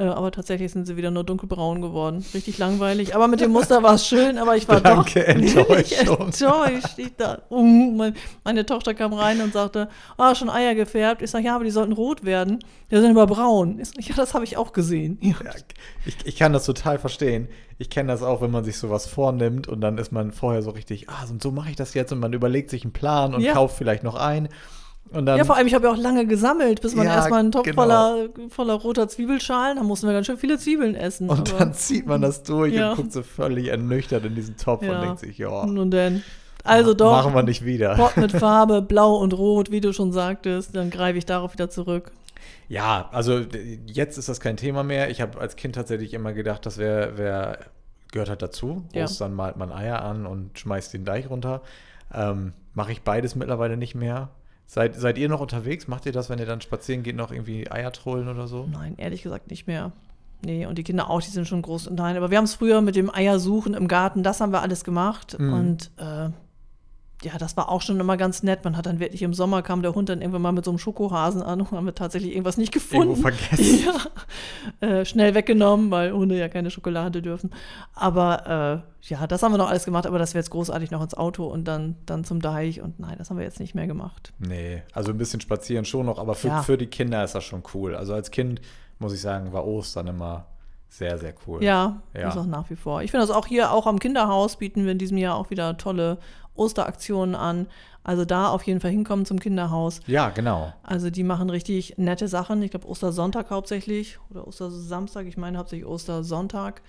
Äh, 0.00 0.04
aber 0.04 0.30
tatsächlich 0.32 0.72
sind 0.72 0.86
sie 0.86 0.96
wieder 0.96 1.10
nur 1.10 1.24
dunkelbraun 1.24 1.82
geworden. 1.82 2.24
Richtig 2.32 2.56
langweilig. 2.56 3.14
Aber 3.14 3.28
mit 3.28 3.42
dem 3.42 3.52
Muster 3.52 3.82
war 3.82 3.94
es 3.94 4.06
schön, 4.06 4.38
aber 4.38 4.56
ich 4.56 4.66
war 4.66 4.80
Blanke 4.80 5.20
doch 5.20 5.28
Enttäuschung. 5.28 6.18
enttäuscht. 6.28 6.98
Ich 6.98 7.14
da, 7.18 7.42
uh, 7.50 7.92
mein, 7.92 8.14
meine 8.42 8.64
Tochter 8.64 8.94
kam 8.94 9.12
rein 9.12 9.42
und 9.42 9.52
sagte, 9.52 9.90
ah, 10.16 10.34
schon 10.34 10.48
Eier 10.48 10.74
gefärbt. 10.74 11.20
Ich 11.20 11.30
sage, 11.30 11.44
ja, 11.44 11.54
aber 11.54 11.64
die 11.64 11.70
sollten 11.70 11.92
rot 11.92 12.24
werden. 12.24 12.60
Die 12.90 12.96
sind 12.96 13.10
aber 13.10 13.26
braun. 13.26 13.78
Ich 13.78 13.88
sag, 13.88 14.08
ja, 14.08 14.14
das 14.16 14.32
habe 14.32 14.44
ich 14.44 14.56
auch 14.56 14.72
gesehen. 14.72 15.18
Ja. 15.20 15.34
Ich, 16.06 16.16
ich 16.24 16.36
kann 16.36 16.54
das 16.54 16.64
total 16.64 16.98
verstehen. 16.98 17.48
Ich 17.76 17.90
kenne 17.90 18.10
das 18.10 18.22
auch, 18.22 18.40
wenn 18.40 18.50
man 18.50 18.64
sich 18.64 18.78
sowas 18.78 19.04
vornimmt 19.06 19.68
und 19.68 19.82
dann 19.82 19.98
ist 19.98 20.12
man 20.12 20.32
vorher 20.32 20.62
so 20.62 20.70
richtig, 20.70 21.10
ah, 21.10 21.26
so, 21.26 21.34
so 21.42 21.50
mache 21.50 21.68
ich 21.68 21.76
das 21.76 21.92
jetzt 21.92 22.10
und 22.10 22.20
man 22.20 22.32
überlegt 22.32 22.70
sich 22.70 22.84
einen 22.84 22.94
Plan 22.94 23.34
und 23.34 23.42
Ja. 23.42 23.52
kauft 23.52 23.76
vielleicht 23.76 24.02
noch 24.02 24.14
ein. 24.14 24.48
Ja, 25.12 25.44
vor 25.44 25.56
allem, 25.56 25.66
ich 25.66 25.74
habe 25.74 25.86
ja 25.86 25.92
auch 25.92 25.96
lange 25.96 26.24
gesammelt, 26.26 26.80
bis 26.82 26.94
man 26.94 27.06
Ja, 27.06 27.14
erstmal 27.16 27.40
einen 27.40 27.50
Topf 27.52 27.64
genau. 27.64 27.82
voller, 27.82 28.28
voller 28.48 28.74
roter 28.74 29.08
Zwiebelschalen, 29.08 29.76
da 29.76 29.82
mussten 29.82 30.06
wir 30.06 30.12
ganz 30.14 30.26
schön 30.26 30.36
viele 30.38 30.56
Zwiebeln 30.58 30.94
essen. 30.94 31.28
und 31.28 31.50
aber- 31.50 31.58
dann 31.58 31.74
zieht 31.74 32.06
man 32.06 32.22
das 32.22 32.42
durch 32.44 32.74
Ja. 32.74 32.90
und 32.90 32.96
guckt 32.96 33.12
so 33.12 33.22
völlig 33.22 33.68
ernüchtert 33.68 34.24
in 34.24 34.34
diesen 34.34 34.56
Topf 34.56 34.82
Ja. 34.84 34.94
und 34.96 35.02
denkt 35.06 35.18
sich, 35.20 35.36
ja, 35.38 35.66
Nun 35.66 35.90
denn. 35.90 36.22
Also 36.62 36.94
doch, 36.94 37.10
machen 37.12 37.34
wir 37.34 37.42
nicht 37.42 37.64
wieder. 37.64 37.94
Pott 37.96 38.16
mit 38.18 38.32
Farbe, 38.32 38.82
blau 38.82 39.16
und 39.16 39.32
rot, 39.32 39.70
wie 39.70 39.80
du 39.80 39.92
schon 39.92 40.12
sagtest, 40.12 40.76
dann 40.76 40.90
greife 40.90 41.18
ich 41.18 41.26
darauf 41.26 41.54
wieder 41.54 41.70
zurück. 41.70 42.12
Ja, 42.68 43.08
also 43.12 43.40
jetzt 43.86 44.16
ist 44.16 44.28
das 44.28 44.38
kein 44.40 44.56
Thema 44.56 44.82
mehr. 44.84 45.10
Ich 45.10 45.20
habe 45.20 45.40
als 45.40 45.56
Kind 45.56 45.74
tatsächlich 45.74 46.14
immer 46.14 46.32
gedacht, 46.32 46.64
das 46.66 46.78
wäre, 46.78 47.18
wär, 47.18 47.58
gehört 48.12 48.28
halt 48.28 48.42
dazu. 48.42 48.84
Ja. 48.92 49.04
Ostern 49.04 49.34
malt 49.34 49.56
man 49.56 49.72
Eier 49.72 50.02
an 50.02 50.24
und 50.26 50.58
schmeißt 50.58 50.92
den 50.94 51.04
Deich 51.04 51.28
runter. 51.30 51.62
Ähm, 52.14 52.52
Mache 52.74 52.92
ich 52.92 53.02
beides 53.02 53.34
mittlerweile 53.34 53.76
nicht 53.76 53.96
mehr. 53.96 54.28
Seid, 54.72 54.94
seid 54.94 55.18
ihr 55.18 55.28
noch 55.28 55.40
unterwegs? 55.40 55.88
Macht 55.88 56.06
ihr 56.06 56.12
das, 56.12 56.30
wenn 56.30 56.38
ihr 56.38 56.46
dann 56.46 56.60
spazieren 56.60 57.02
geht, 57.02 57.16
noch 57.16 57.32
irgendwie 57.32 57.68
Eier 57.68 57.90
trollen 57.90 58.28
oder 58.28 58.46
so? 58.46 58.68
Nein, 58.70 58.94
ehrlich 58.98 59.24
gesagt 59.24 59.50
nicht 59.50 59.66
mehr. 59.66 59.90
Nee, 60.44 60.64
und 60.66 60.78
die 60.78 60.84
Kinder 60.84 61.10
auch, 61.10 61.20
die 61.20 61.30
sind 61.30 61.48
schon 61.48 61.60
groß. 61.60 61.90
Nein, 61.90 62.16
aber 62.16 62.30
wir 62.30 62.38
haben 62.38 62.44
es 62.44 62.54
früher 62.54 62.80
mit 62.80 62.94
dem 62.94 63.12
Eiersuchen 63.12 63.74
im 63.74 63.88
Garten, 63.88 64.22
das 64.22 64.40
haben 64.40 64.52
wir 64.52 64.62
alles 64.62 64.84
gemacht. 64.84 65.36
Mhm. 65.40 65.52
Und 65.52 65.90
äh, 65.96 66.28
ja, 67.22 67.36
das 67.38 67.56
war 67.56 67.68
auch 67.68 67.82
schon 67.82 68.00
immer 68.00 68.16
ganz 68.16 68.42
nett. 68.42 68.64
Man 68.64 68.76
hat 68.76 68.86
dann 68.86 68.98
wirklich 68.98 69.22
im 69.22 69.34
Sommer 69.34 69.60
kam 69.62 69.82
der 69.82 69.94
Hund 69.94 70.08
dann 70.08 70.20
irgendwann 70.22 70.40
mal 70.42 70.52
mit 70.52 70.64
so 70.64 70.70
einem 70.70 70.78
Schokohasen 70.78 71.42
an 71.42 71.60
und 71.60 71.70
haben 71.70 71.84
wir 71.84 71.94
tatsächlich 71.94 72.32
irgendwas 72.32 72.56
nicht 72.56 72.72
gefunden. 72.72 73.10
Irgendwo 73.10 73.28
vergessen. 73.28 73.84
ja, 74.82 74.88
äh, 74.88 75.04
schnell 75.04 75.34
weggenommen, 75.34 75.90
weil 75.90 76.12
Hunde 76.12 76.38
ja 76.38 76.48
keine 76.48 76.70
Schokolade 76.70 77.20
dürfen. 77.20 77.50
Aber 77.94 78.82
äh, 79.02 79.08
ja, 79.08 79.26
das 79.26 79.42
haben 79.42 79.52
wir 79.52 79.58
noch 79.58 79.68
alles 79.68 79.84
gemacht, 79.84 80.06
aber 80.06 80.18
das 80.18 80.32
wäre 80.34 80.40
jetzt 80.40 80.50
großartig 80.50 80.90
noch 80.90 81.02
ins 81.02 81.14
Auto 81.14 81.46
und 81.46 81.64
dann, 81.66 81.96
dann 82.06 82.24
zum 82.24 82.40
Deich. 82.40 82.80
Und 82.80 82.98
nein, 83.00 83.16
das 83.18 83.28
haben 83.28 83.36
wir 83.36 83.44
jetzt 83.44 83.60
nicht 83.60 83.74
mehr 83.74 83.86
gemacht. 83.86 84.32
Nee, 84.38 84.82
also 84.92 85.10
ein 85.10 85.18
bisschen 85.18 85.40
spazieren 85.40 85.84
schon 85.84 86.06
noch, 86.06 86.18
aber 86.18 86.34
für, 86.34 86.48
Ja. 86.48 86.62
für 86.62 86.78
die 86.78 86.86
Kinder 86.86 87.22
ist 87.22 87.34
das 87.34 87.44
schon 87.44 87.62
cool. 87.74 87.94
Also 87.94 88.14
als 88.14 88.30
Kind, 88.30 88.60
muss 88.98 89.12
ich 89.12 89.20
sagen, 89.20 89.52
war 89.52 89.66
Ostern 89.66 90.06
immer 90.06 90.46
sehr, 90.88 91.18
sehr 91.18 91.34
cool. 91.46 91.62
Ja, 91.62 92.02
Ja. 92.14 92.28
ist 92.28 92.36
auch 92.36 92.46
nach 92.46 92.68
wie 92.68 92.74
vor. 92.76 93.02
Ich 93.02 93.12
finde 93.12 93.24
das 93.26 93.34
auch 93.34 93.46
hier, 93.46 93.70
auch 93.72 93.86
am 93.86 94.00
Kinderhaus 94.00 94.56
bieten 94.56 94.84
wir 94.84 94.92
in 94.92 94.98
diesem 94.98 95.18
Jahr 95.18 95.36
auch 95.36 95.50
wieder 95.50 95.76
tolle 95.76 96.18
Osteraktionen 96.54 97.34
an. 97.34 97.66
Also 98.02 98.24
da 98.24 98.48
auf 98.48 98.62
jeden 98.62 98.80
Fall 98.80 98.90
hinkommen 98.90 99.26
zum 99.26 99.38
Kinderhaus. 99.38 100.00
Ja, 100.06 100.30
genau. 100.30 100.72
Also 100.82 101.10
die 101.10 101.22
machen 101.22 101.50
richtig 101.50 101.94
nette 101.98 102.28
Sachen. 102.28 102.62
Ich 102.62 102.70
glaube 102.70 102.88
Ostersonntag 102.88 103.50
hauptsächlich 103.50 104.18
oder 104.30 104.46
Ostersamstag. 104.46 105.26
Ich 105.26 105.36
meine 105.36 105.58
hauptsächlich 105.58 105.86
Ostersonntag. 105.86 106.82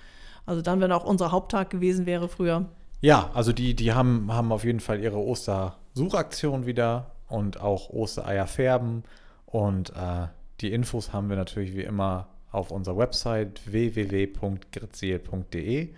Also 0.45 0.61
dann, 0.61 0.79
wenn 0.79 0.91
auch 0.91 1.03
unser 1.03 1.31
Haupttag 1.31 1.69
gewesen 1.69 2.05
wäre 2.05 2.29
früher. 2.29 2.65
Ja, 3.01 3.29
also 3.33 3.51
die, 3.51 3.75
die 3.75 3.93
haben, 3.93 4.31
haben 4.31 4.51
auf 4.51 4.63
jeden 4.63 4.79
Fall 4.79 4.99
ihre 4.99 5.17
Ostersuchaktion 5.17 6.65
wieder 6.65 7.11
und 7.27 7.59
auch 7.59 7.89
Ostereier 7.89 8.47
färben. 8.47 9.03
Und 9.45 9.91
äh, 9.91 10.27
die 10.61 10.71
Infos 10.71 11.13
haben 11.13 11.29
wir 11.29 11.35
natürlich 11.35 11.75
wie 11.75 11.83
immer 11.83 12.27
auf 12.51 12.71
unserer 12.71 12.97
Website 12.97 13.61
www.griziel.de. 13.65 15.89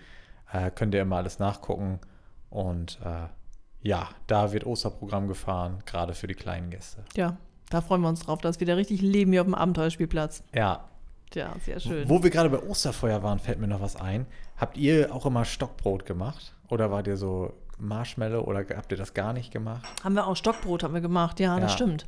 Äh, 0.52 0.70
könnt 0.74 0.94
ihr 0.94 1.02
immer 1.02 1.16
alles 1.16 1.38
nachgucken. 1.38 2.00
Und 2.50 2.98
äh, 3.04 3.28
ja, 3.84 4.08
da 4.26 4.52
wird 4.52 4.66
Osterprogramm 4.66 5.28
gefahren, 5.28 5.78
gerade 5.86 6.14
für 6.14 6.26
die 6.26 6.34
kleinen 6.34 6.70
Gäste. 6.70 7.04
Ja, 7.16 7.36
da 7.70 7.80
freuen 7.80 8.00
wir 8.00 8.08
uns 8.08 8.20
drauf. 8.20 8.40
Das 8.40 8.56
ist 8.56 8.60
wieder 8.60 8.76
richtig 8.76 9.00
Leben 9.02 9.30
hier 9.30 9.42
auf 9.42 9.46
dem 9.46 9.54
Abenteuerspielplatz. 9.54 10.42
Ja. 10.52 10.88
Ja, 11.34 11.52
sehr 11.64 11.78
schön. 11.80 12.08
Wo 12.08 12.22
wir 12.22 12.30
gerade 12.30 12.48
bei 12.50 12.60
Osterfeuer 12.60 13.22
waren, 13.22 13.38
fällt 13.38 13.60
mir 13.60 13.66
noch 13.68 13.80
was 13.80 13.94
ein. 13.96 14.26
Habt 14.56 14.76
ihr 14.76 15.14
auch 15.14 15.26
immer 15.26 15.44
Stockbrot 15.44 16.06
gemacht? 16.06 16.54
Oder 16.68 16.90
wart 16.90 17.06
ihr 17.08 17.16
so 17.16 17.52
Marshmallow 17.78 18.42
oder 18.42 18.60
habt 18.76 18.90
ihr 18.92 18.98
das 18.98 19.14
gar 19.14 19.32
nicht 19.32 19.50
gemacht? 19.52 19.84
Haben 20.02 20.14
wir 20.14 20.26
auch 20.26 20.36
Stockbrot 20.36 20.82
haben 20.82 20.94
wir 20.94 21.00
gemacht, 21.00 21.40
ja, 21.40 21.58
das 21.60 21.72
Ja. 21.72 21.76
stimmt. 21.76 22.06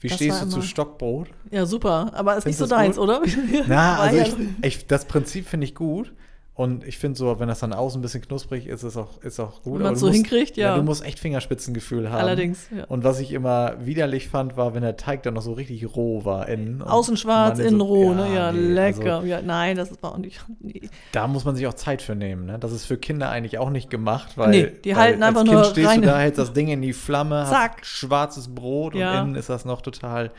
Wie 0.00 0.08
Das 0.08 0.16
stehst 0.16 0.42
du 0.42 0.46
zu 0.48 0.62
Stockbrot? 0.62 1.28
Ja, 1.50 1.66
super. 1.66 2.10
Aber 2.14 2.36
ist 2.36 2.44
Findest 2.44 2.60
nicht 2.60 2.68
so 2.68 2.74
deins, 2.74 2.96
gut? 2.96 3.04
oder? 3.08 3.22
Na, 3.66 3.98
also 3.98 4.16
ich, 4.18 4.34
ich, 4.62 4.86
das 4.86 5.04
Prinzip 5.06 5.46
finde 5.46 5.64
ich 5.66 5.74
gut. 5.74 6.12
Und 6.58 6.84
ich 6.84 6.98
finde 6.98 7.16
so, 7.16 7.38
wenn 7.38 7.46
das 7.46 7.60
dann 7.60 7.72
außen 7.72 8.00
ein 8.00 8.02
bisschen 8.02 8.20
knusprig 8.20 8.66
ist, 8.66 8.82
ist 8.82 8.96
auch, 8.96 9.22
ist 9.22 9.38
auch 9.38 9.62
gut. 9.62 9.74
Wenn 9.76 9.82
man's 9.84 10.00
du 10.00 10.06
so 10.06 10.12
musst- 10.12 10.16
hinkriegt, 10.16 10.56
ja. 10.56 10.74
Du 10.76 10.82
musst 10.82 11.04
echt 11.04 11.20
Fingerspitzengefühl 11.20 12.10
haben. 12.10 12.18
Allerdings, 12.18 12.68
ja. 12.76 12.82
Und 12.88 13.04
was 13.04 13.20
ich 13.20 13.30
immer 13.30 13.74
widerlich 13.78 14.26
fand, 14.28 14.56
war, 14.56 14.74
wenn 14.74 14.82
der 14.82 14.96
Teig 14.96 15.22
dann 15.22 15.34
noch 15.34 15.42
so 15.42 15.52
richtig 15.52 15.94
roh 15.94 16.24
war 16.24 16.48
innen. 16.48 16.82
Außen 16.82 17.16
schwarz, 17.16 17.58
man 17.58 17.66
innen 17.68 17.78
so- 17.78 17.84
roh, 17.86 18.12
ne? 18.12 18.34
Ja, 18.34 18.50
nee, 18.50 18.58
lecker. 18.58 19.16
Also, 19.18 19.28
ja, 19.28 19.40
nein, 19.40 19.76
das 19.76 19.92
war 20.02 20.14
auch 20.14 20.18
nicht. 20.18 20.40
Nee. 20.60 20.90
da 21.12 21.28
muss 21.28 21.44
man 21.44 21.54
sich 21.54 21.64
auch 21.68 21.74
Zeit 21.74 22.02
für 22.02 22.16
nehmen. 22.16 22.46
Ne? 22.46 22.58
Das 22.58 22.72
ist 22.72 22.86
für 22.86 22.98
Kinder 22.98 23.30
eigentlich 23.30 23.58
auch 23.58 23.70
nicht 23.70 23.88
gemacht, 23.88 24.30
weil, 24.36 24.50
Nee, 24.50 24.72
die 24.84 24.90
weil 24.90 24.96
halten 24.96 25.22
einfach 25.22 25.42
als 25.42 25.50
nur 25.52 25.62
Kind 25.62 25.72
stehst 25.74 25.88
rein- 25.88 26.00
du 26.02 26.08
da, 26.08 26.18
hältst 26.18 26.40
das 26.40 26.52
Ding 26.54 26.66
in 26.66 26.82
die 26.82 26.92
Flamme, 26.92 27.46
Zack. 27.48 27.86
schwarzes 27.86 28.52
Brot 28.52 28.96
Ja. 28.96 29.20
und 29.22 29.28
innen 29.28 29.36
ist 29.36 29.48
das 29.48 29.64
noch 29.64 29.80
total. 29.80 30.32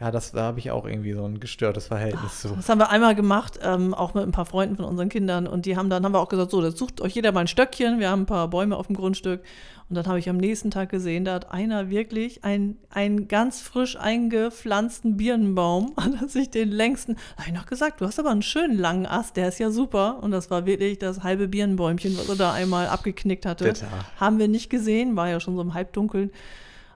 Ja, 0.00 0.12
das, 0.12 0.30
da 0.30 0.42
habe 0.42 0.60
ich 0.60 0.70
auch 0.70 0.86
irgendwie 0.86 1.12
so 1.12 1.24
ein 1.24 1.40
gestörtes 1.40 1.86
Verhältnis 1.88 2.40
zu. 2.42 2.48
Das 2.54 2.68
haben 2.68 2.78
wir 2.78 2.90
einmal 2.90 3.16
gemacht, 3.16 3.58
ähm, 3.62 3.94
auch 3.94 4.14
mit 4.14 4.22
ein 4.22 4.30
paar 4.30 4.46
Freunden 4.46 4.76
von 4.76 4.84
unseren 4.84 5.08
Kindern. 5.08 5.48
Und 5.48 5.66
die 5.66 5.76
haben 5.76 5.90
dann, 5.90 6.04
haben 6.04 6.12
wir 6.12 6.20
auch 6.20 6.28
gesagt, 6.28 6.52
so, 6.52 6.62
jetzt 6.64 6.78
sucht 6.78 7.00
euch 7.00 7.14
jeder 7.14 7.32
mal 7.32 7.40
ein 7.40 7.48
Stöckchen. 7.48 7.98
Wir 7.98 8.10
haben 8.10 8.22
ein 8.22 8.26
paar 8.26 8.46
Bäume 8.48 8.76
auf 8.76 8.86
dem 8.86 8.94
Grundstück. 8.96 9.42
Und 9.88 9.96
dann 9.96 10.06
habe 10.06 10.18
ich 10.20 10.28
am 10.28 10.36
nächsten 10.36 10.70
Tag 10.70 10.90
gesehen, 10.90 11.24
da 11.24 11.32
hat 11.34 11.50
einer 11.50 11.90
wirklich 11.90 12.44
ein- 12.44 12.76
einen 12.90 13.26
ganz 13.26 13.60
frisch 13.62 13.96
eingepflanzten 13.96 15.16
Birnenbaum, 15.16 15.94
hat 15.96 16.12
er 16.20 16.28
sich 16.28 16.50
den 16.50 16.68
längsten, 16.70 17.14
da 17.36 17.42
habe 17.44 17.48
ich 17.48 17.54
noch 17.56 17.66
gesagt, 17.66 18.00
du 18.00 18.04
hast 18.06 18.18
aber 18.20 18.30
einen 18.30 18.42
schönen 18.42 18.78
langen 18.78 19.06
Ast, 19.06 19.36
der 19.36 19.48
ist 19.48 19.58
ja 19.58 19.70
super. 19.70 20.22
Und 20.22 20.30
das 20.30 20.50
war 20.50 20.66
wirklich 20.66 20.98
das 20.98 21.22
halbe 21.22 21.48
Birnenbäumchen, 21.48 22.16
was 22.18 22.28
er 22.28 22.36
da 22.36 22.52
einmal 22.52 22.86
abgeknickt 22.88 23.46
hatte. 23.46 23.64
Bitter. 23.64 23.86
Haben 24.20 24.38
wir 24.38 24.46
nicht 24.48 24.70
gesehen, 24.70 25.16
war 25.16 25.28
ja 25.28 25.40
schon 25.40 25.56
so 25.56 25.62
im 25.62 25.74
Halbdunkeln. 25.74 26.30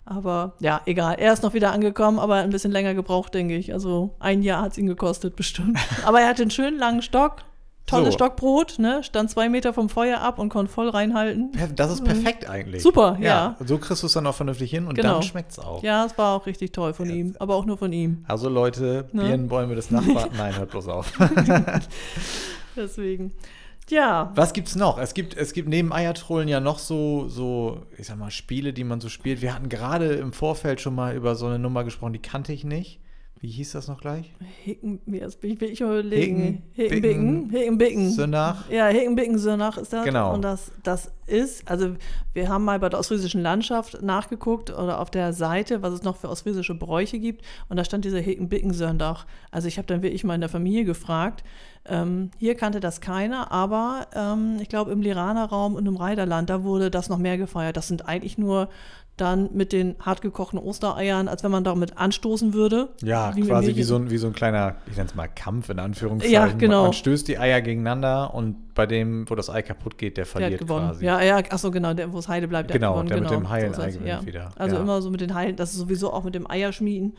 Aber 0.05 0.55
ja, 0.61 0.81
egal. 0.87 1.15
Er 1.19 1.33
ist 1.33 1.43
noch 1.43 1.55
wieder 1.55 1.73
angekommen, 1.73 2.19
aber 2.19 2.37
ein 2.37 2.51
bisschen 2.51 2.73
länger 2.73 2.95
gebraucht, 2.95 3.35
denke 3.35 3.57
ich. 3.57 3.73
Also 3.73 4.15
ein 4.19 4.43
Jahr 4.43 4.63
hat 4.63 4.73
es 4.73 4.79
ihn 4.79 4.87
gekostet, 4.87 5.37
bestimmt. 5.37 5.79
aber 6.05 6.21
er 6.21 6.29
hatte 6.29 6.43
einen 6.43 6.51
schönen 6.51 6.77
langen 6.79 7.03
Stock, 7.03 7.37
tolles 7.87 8.07
So. 8.09 8.13
Stockbrot, 8.19 8.79
ne? 8.81 9.03
stand 9.05 9.31
zwei 9.31 9.49
Meter 9.49 9.73
vom 9.73 9.89
Feuer 9.89 10.21
ab 10.21 10.39
und 10.41 10.49
konnte 10.49 10.73
voll 10.73 10.89
reinhalten. 10.89 11.53
Das 11.77 11.91
ist 11.93 12.03
perfekt 12.05 12.49
eigentlich. 12.49 12.83
Super, 12.83 13.17
ja. 13.21 13.57
So 13.65 13.79
kriegst 13.79 14.03
du 14.03 14.07
es 14.09 14.13
dann 14.13 14.27
auch 14.27 14.35
vernünftig 14.35 14.71
hin 14.71 14.87
und 14.87 14.95
Genau. 14.95 15.15
dann 15.15 15.23
schmeckt 15.23 15.53
es 15.53 15.59
auch. 15.61 15.83
Ja, 15.85 16.05
es 16.05 16.17
war 16.19 16.35
auch 16.37 16.47
richtig 16.47 16.73
toll 16.73 16.95
von 16.95 17.09
ihm, 17.09 17.37
aber 17.39 17.55
auch 17.55 17.65
nur 17.65 17.77
von 17.79 17.93
ihm. 17.93 18.25
Also 18.27 18.49
Leute, 18.49 19.09
Ne? 19.13 19.23
Birnenbäume 19.23 19.75
des 19.77 19.91
Nachbarn. 19.93 20.31
Nein, 20.37 20.57
hört 20.57 20.71
bloß 20.71 20.89
auf. 20.89 21.13
Deswegen. 22.77 23.33
Ja, 23.93 24.33
Was 24.35 24.55
gibt's 24.55 24.75
noch? 24.75 24.97
Es 24.97 25.13
gibt, 25.13 25.37
es 25.37 25.53
gibt 25.53 25.69
neben 25.69 25.93
Eiertrollen 25.93 26.49
ja 26.49 26.61
noch 26.61 26.79
so, 26.79 27.29
so, 27.29 27.83
ich 27.99 28.07
sag 28.07 28.17
mal, 28.17 28.31
Spiele, 28.31 28.73
die 28.73 28.85
man 28.85 29.03
so 29.03 29.11
spielt. 29.11 29.43
Wir 29.43 29.55
hatten 29.55 29.69
gerade 29.69 30.15
im 30.15 30.33
Vorfeld 30.33 30.81
schon 30.81 30.95
mal 30.95 31.15
über 31.15 31.35
so 31.35 31.45
eine 31.45 31.59
Nummer 31.59 31.85
gesprochen, 31.85 32.15
die 32.15 32.19
kannte 32.19 32.55
ich 32.55 32.65
nicht. 32.65 33.02
Wie 33.43 33.49
hieß 33.49 33.73
das 33.73 33.89
noch 33.89 34.01
gleich? 34.01 34.33
Hicken, 34.63 35.01
jetzt 35.05 35.41
bin 35.41 35.51
ich, 35.51 35.61
will 35.61 35.71
ich 35.71 35.81
überlegen. 35.81 36.37
Hicken, 36.39 36.63
Hickenbicken, 36.75 37.51
Hickenbicken. 37.51 38.11
Sönach? 38.13 38.71
Ja, 38.71 38.87
Hickenbicken 38.87 39.37
Sönach 39.37 39.79
ist 39.79 39.93
das. 39.93 40.05
Genau. 40.05 40.33
Und 40.33 40.43
das, 40.43 40.71
das 40.85 41.11
ist, 41.27 41.69
also 41.69 41.97
wir 42.35 42.49
haben 42.49 42.65
mal 42.65 42.79
bei 42.79 42.89
der 42.89 43.01
ostfriesischen 43.01 43.43
Landschaft 43.43 44.01
nachgeguckt 44.01 44.71
oder 44.71 45.01
auf 45.01 45.11
der 45.11 45.33
Seite, 45.33 45.83
was 45.83 45.93
es 45.93 46.03
noch 46.05 46.19
für 46.19 46.29
ostfriesische 46.29 46.77
Bräuche 46.77 47.19
gibt. 47.19 47.45
Und 47.69 47.79
da 47.79 47.85
stand 47.85 48.05
dieser 48.05 48.21
Hickenbicken 48.21 48.73
Sönach. 48.73 49.27
Also 49.51 49.67
ich 49.67 49.77
habe 49.77 49.89
dann 49.89 50.03
wirklich 50.03 50.23
mal 50.23 50.37
in 50.37 50.41
der 50.41 50.49
Familie 50.49 50.85
gefragt. 50.85 51.43
Ähm, 51.85 52.31
hier 52.39 52.55
kannte 52.55 52.79
das 52.79 53.01
keiner, 53.01 53.51
aber 53.51 54.07
ähm, 54.15 54.59
ich 54.61 54.69
glaube 54.69 54.93
im 54.93 55.03
Liraner 55.03 55.47
Raum 55.47 55.75
und 55.75 55.85
im 55.87 55.97
Reiderland, 55.97 56.49
da 56.49 56.63
wurde 56.63 56.93
das 56.93 57.09
noch 57.09 57.19
mehr 57.19 57.39
gefeiert. 57.39 57.77
Das 57.77 57.89
sind 57.89 58.07
eigentlich 58.07 58.39
nur 58.39 58.69
dann 59.19 59.51
mit 59.53 59.73
den 59.73 59.95
hartgekochten 60.01 60.59
Ostereiern, 60.59 61.29
als 61.29 61.45
wenn 61.45 61.51
man 61.51 61.65
damit 61.65 61.99
anstoßen 61.99 62.55
würde. 62.55 62.89
Ja, 63.03 63.37
Wie 63.37 63.41
mit 63.41 63.51
quasi 63.51 63.77
wie 63.77 63.83
so, 63.83 63.97
ein, 63.97 64.11
wie 64.11 64.17
so 64.17 64.27
ein 64.27 64.33
kleiner, 64.33 64.77
ich 64.87 64.97
nenne 64.97 65.09
es 65.11 65.15
mal 65.15 65.29
Kampf 65.29 65.69
in 65.69 65.79
Anführungszeichen. 65.79 66.33
Ja, 66.35 66.47
genau. 66.47 66.85
Man 66.85 66.93
stößt 66.95 67.29
die 67.29 67.39
Eier 67.39 67.61
gegeneinander 67.61 68.33
und 68.35 68.75
bei 68.75 68.87
dem, 68.87 69.29
wo 69.29 69.35
das 69.35 69.51
Ei 69.51 69.61
kaputt 69.63 69.99
geht, 69.99 70.17
der 70.17 70.25
Der 70.25 70.31
verliert 70.31 70.53
hat 70.55 70.61
gewonnen. 70.61 70.89
quasi. 70.89 71.05
Ja, 71.05 71.21
ja, 71.21 71.37
achso, 71.37 71.71
genau, 71.71 71.93
der, 71.93 72.11
wo 72.13 72.19
es 72.19 72.29
Heile 72.29 72.49
bleibt, 72.49 72.71
der 72.71 72.79
Genau, 72.79 72.97
hat 72.97 73.07
gewonnen. 73.07 73.09
der 73.11 73.21
mit 73.21 73.29
genau. 73.29 73.41
dem 73.43 73.51
heilen 73.51 73.75
So 73.75 73.83
Ei 73.83 73.91
gewinnt 73.91 74.07
ja. 74.09 74.27
wieder. 74.27 74.51
Also 74.57 74.77
Ja. 74.77 74.83
immer 74.83 75.03
so 75.03 75.11
mit 75.11 75.21
den 75.21 75.35
Heilen, 75.35 75.57
das 75.57 75.73
ist 75.73 75.79
sowieso 75.79 76.13
auch 76.13 76.25
mit 76.25 76.35
dem 76.35 76.51
Eierschmieden. 76.51 77.15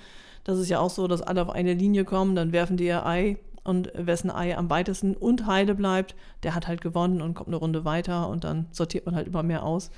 Das 0.46 0.58
ist 0.58 0.70
ja 0.70 0.80
auch 0.80 0.90
so, 0.90 1.08
dass 1.08 1.22
alle 1.22 1.44
auf 1.44 1.50
eine 1.52 1.74
Linie 1.76 2.06
kommen, 2.06 2.36
dann 2.36 2.52
werfen 2.52 2.76
die 2.76 2.86
ihr 2.86 3.06
Ei 3.06 3.38
und 3.64 3.92
wessen 3.96 4.30
Ei 4.32 4.58
am 4.58 4.70
weitesten 4.70 5.16
und 5.16 5.46
Heile 5.46 5.76
bleibt, 5.76 6.16
der 6.42 6.54
hat 6.56 6.68
halt 6.68 6.82
gewonnen 6.82 7.22
und 7.22 7.34
kommt 7.36 7.48
eine 7.50 7.56
Runde 7.56 7.86
weiter 7.86 8.28
und 8.28 8.44
dann 8.44 8.66
sortiert 8.72 9.06
man 9.06 9.16
halt 9.16 9.28
immer 9.28 9.44
mehr 9.44 9.64
aus. 9.64 9.90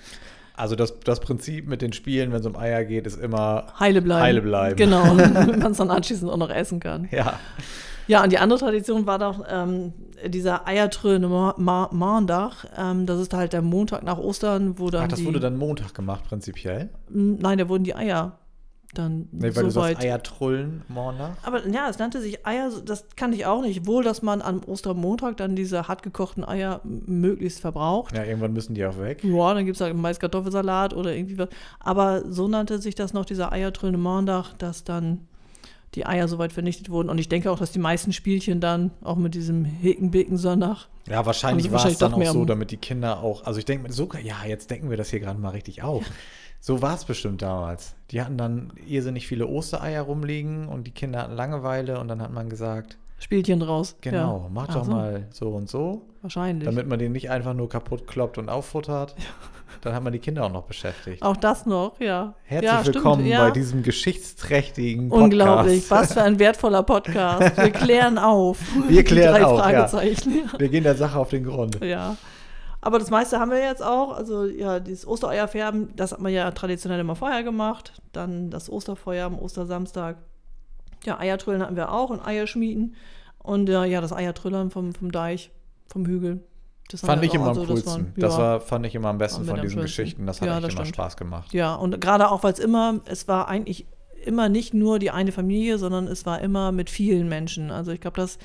Also 0.58 0.76
das, 0.76 1.00
das 1.02 1.20
Prinzip 1.20 1.68
mit 1.68 1.82
den 1.82 1.94
Spielen, 1.94 2.32
wenn 2.32 2.40
es 2.40 2.46
um 2.46 2.56
Eier 2.56 2.84
geht, 2.86 3.08
ist 3.08 3.20
immer 3.20 3.68
Heile 3.80 4.02
bleiben. 4.02 4.22
Heile 4.22 4.42
bleiben. 4.42 4.76
Genau, 4.76 5.04
damit 5.18 5.60
man 5.60 5.72
es 5.72 5.78
dann 5.78 5.92
anschließend 5.92 6.32
auch 6.32 6.38
noch 6.38 6.50
essen 6.50 6.80
kann. 6.80 7.08
ja. 7.12 7.40
Ja, 8.08 8.24
und 8.24 8.32
die 8.32 8.38
andere 8.38 8.60
Tradition 8.60 9.08
war 9.08 9.18
doch 9.18 9.44
ähm, 9.50 9.94
dieser 10.28 10.68
Eiertröne 10.68 11.28
Ma 11.28 11.56
Ma 11.58 11.90
Maandag. 11.92 12.68
Ähm, 12.78 13.08
das 13.08 13.20
ist 13.20 13.34
halt 13.34 13.52
der 13.54 13.64
Montag 13.64 14.04
nach 14.04 14.20
Ostern, 14.20 14.78
wo 14.78 14.92
dann 14.92 15.06
Ach, 15.06 15.08
das 15.08 15.26
wurde 15.26 15.40
dann 15.40 15.58
Montag 15.58 15.96
gemacht, 15.96 16.24
prinzipiell. 16.30 16.90
Nein, 17.10 17.58
da 17.58 17.68
wurden 17.68 17.84
die 17.84 17.96
Eier 17.96 18.38
dann 18.98 19.28
Nee, 19.32 19.56
weil 19.56 19.64
du 19.64 19.72
so 19.72 19.82
weit. 19.82 20.00
Eiertrullen, 20.00 20.84
Montag. 20.88 21.38
Aber 21.44 21.68
ja, 21.68 21.90
es 21.90 22.00
nannte 22.00 22.22
sich 22.22 22.46
Eier, 22.46 22.72
das 22.84 23.06
kannte 23.16 23.38
ich 23.38 23.46
auch 23.46 23.62
nicht. 23.62 23.86
Wohl, 23.86 24.04
dass 24.04 24.22
man 24.22 24.42
am 24.42 24.62
Ostermontag 24.66 25.38
dann 25.38 25.56
diese 25.56 25.88
hart 25.88 26.04
gekochten 26.04 26.44
Eier 26.44 26.82
möglichst 26.84 27.60
verbraucht. 27.60 28.16
Ja, 28.16 28.24
irgendwann 28.24 28.54
müssen 28.54 28.74
die 28.74 28.86
auch 28.86 28.98
weg. 29.00 29.24
Ja, 29.24 29.54
dann 29.54 29.66
gibt 29.66 29.76
es 29.76 29.82
halt 29.82 29.96
Mais-Kartoffelsalat 29.96 30.94
oder 30.94 31.14
irgendwie 31.14 31.38
was. 31.38 31.50
Aber 31.80 32.24
so 32.32 32.48
nannte 32.48 32.80
sich 32.80 32.96
das 32.96 33.14
noch, 33.14 33.26
dieser 33.26 33.52
Eiertröne 33.52 33.98
Montag, 33.98 34.54
dass 34.58 34.84
dann 34.84 35.28
die 35.96 36.06
Eier 36.06 36.28
soweit 36.28 36.52
vernichtet 36.54 36.90
wurden. 36.90 37.10
Und 37.10 37.18
ich 37.18 37.30
denke 37.30 37.50
auch, 37.52 37.58
dass 37.60 37.72
die 37.72 37.80
meisten 37.80 38.14
Spielchen 38.14 38.60
dann 38.60 38.92
auch 39.02 39.16
mit 39.16 39.34
diesem 39.34 39.66
Hicken-Bicken-Sonntag 39.66 40.88
Ja, 41.08 41.26
wahrscheinlich 41.26 41.72
war 41.72 41.86
es 41.86 41.98
dann 41.98 42.14
auch 42.14 42.24
so, 42.26 42.42
am- 42.42 42.48
damit 42.48 42.72
die 42.72 42.78
Kinder 42.78 43.20
auch, 43.22 43.44
also 43.46 43.60
ich 43.60 43.66
denke, 43.66 43.92
so, 43.92 44.10
ja, 44.24 44.36
jetzt 44.48 44.70
denken 44.72 44.90
wir 44.90 44.98
das 44.98 45.10
hier 45.10 45.20
gerade 45.20 45.40
mal 45.40 45.50
richtig 45.50 45.84
auf. 45.84 46.04
So 46.60 46.82
war 46.82 46.96
es 46.96 47.06
bestimmt 47.06 47.42
damals. 47.44 47.96
Die 48.12 48.22
hatten 48.22 48.38
dann 48.38 48.74
irrsinnig 48.88 49.28
viele 49.28 49.46
Ostereier 49.48 50.02
rumliegen 50.02 50.68
und 50.68 50.88
die 50.88 50.92
Kinder 50.92 51.22
hatten 51.22 51.34
Langeweile 51.36 52.00
und 52.00 52.08
dann 52.08 52.22
hat 52.22 52.32
man 52.34 52.50
gesagt, 52.50 52.98
Spielchen 53.18 53.60
draus. 53.60 53.96
genau, 54.02 54.44
ja. 54.44 54.50
mach 54.52 54.68
Ach 54.70 54.76
doch 54.76 54.88
mal 54.88 55.28
so 55.32 55.50
und 55.50 55.70
so, 55.70 56.02
Wahrscheinlich. 56.22 56.66
damit 56.66 56.88
man 56.88 57.00
den 57.00 57.14
nicht 57.14 57.30
einfach 57.30 57.54
nur 57.54 57.70
kaputt 57.70 58.08
kloppt 58.08 58.38
und 58.38 58.50
auffuttert. 58.50 59.16
Dann 59.82 59.94
hat 59.94 60.04
man 60.04 60.14
die 60.14 60.20
Kinder 60.20 60.44
auch 60.46 60.52
noch 60.52 60.64
beschäftigt. 60.64 61.22
auch 61.22 61.38
das 61.38 61.66
noch, 61.66 62.00
ja. 62.00 62.34
Herzlich 62.44 62.72
ja, 62.72 62.82
stimmt, 62.82 62.96
willkommen 62.96 63.26
ja. 63.26 63.44
bei 63.44 63.52
diesem 63.52 63.84
geschichtsträchtigen 63.84 65.10
Podcast. 65.10 65.24
Unglaublich, 65.26 65.92
was 65.92 66.14
für 66.14 66.24
ein 66.24 66.40
wertvoller 66.40 66.84
Podcast. 66.84 67.58
Wir 67.58 67.72
klären 67.72 68.18
auf. 68.18 68.60
Wir 68.88 69.04
klären 69.04 69.44
auf, 69.44 69.60
ja. 69.60 69.92
Wir 70.58 70.70
gehen 70.70 70.84
der 70.84 70.96
Sache 70.96 71.20
auf 71.20 71.30
den 71.30 71.44
Grund. 71.44 71.84
Ja. 71.84 72.16
Aber 72.82 73.00
das 73.00 73.10
meiste 73.10 73.40
haben 73.40 73.50
wir 73.52 73.60
jetzt 73.60 73.84
auch. 73.84 74.16
Also 74.16 74.46
ja, 74.46 74.80
dieses 74.80 75.08
Ostereierfärben, 75.08 75.96
das 75.96 76.12
hat 76.12 76.22
man 76.22 76.32
ja 76.32 76.50
traditionell 76.52 77.00
immer 77.00 77.16
vorher 77.16 77.44
gemacht. 77.44 77.94
Dann 78.14 78.52
das 78.52 78.70
Osterfeuer 78.70 79.26
am 79.26 79.40
Ostersamstag. 79.40 80.18
Ja, 81.06 81.20
Eiertrüllen 81.20 81.62
hatten 81.62 81.76
wir 81.76 81.92
auch 81.92 82.10
und 82.10 82.26
Eierschmieden. 82.26 82.96
Und 83.40 83.70
äh, 83.70 83.86
ja, 83.86 84.02
das 84.02 84.12
Eiertrüllern 84.14 84.72
vom, 84.72 84.94
vom 84.94 85.12
Deich, 85.12 85.52
vom 85.88 86.06
Hügel. 86.06 86.44
Das 86.90 87.02
Fand 87.02 87.24
ich 87.24 87.34
immer 87.34 87.46
auch. 87.46 87.50
am 87.52 87.60
Also, 87.60 87.62
das 87.62 87.84
coolsten. 87.86 87.92
waren- 88.06 88.14
Das 88.18 88.34
ja. 88.34 88.40
war, 88.40 88.60
fand 88.62 88.86
ich 88.86 88.96
immer 88.96 89.10
am 89.10 89.18
besten 89.18 89.46
von 89.46 89.62
diesen. 89.62 89.82
Geschichten. 89.82 90.26
Das 90.28 90.42
hat 90.42 90.48
Ja, 90.48 90.60
das 90.60 90.74
immer 90.74 90.84
stimmt. 90.86 90.96
Spaß 90.96 91.18
gemacht. 91.18 91.54
Ja, 91.54 91.76
und 91.76 92.00
gerade 92.02 92.30
auch, 92.30 92.44
weil 92.44 92.54
es 92.54 92.60
immer, 92.60 93.02
es 93.06 93.28
war 93.28 93.48
eigentlich 93.48 93.86
immer 94.24 94.50
nicht 94.50 94.74
nur 94.74 94.98
die 95.00 95.12
eine 95.12 95.32
Familie, 95.32 95.78
sondern 95.78 96.08
es 96.08 96.26
war 96.26 96.42
immer 96.42 96.72
mit 96.72 96.90
vielen 96.90 97.28
Menschen. 97.30 97.70
Also 97.72 97.92
ich 97.92 98.02
glaube, 98.02 98.18
das, 98.18 98.38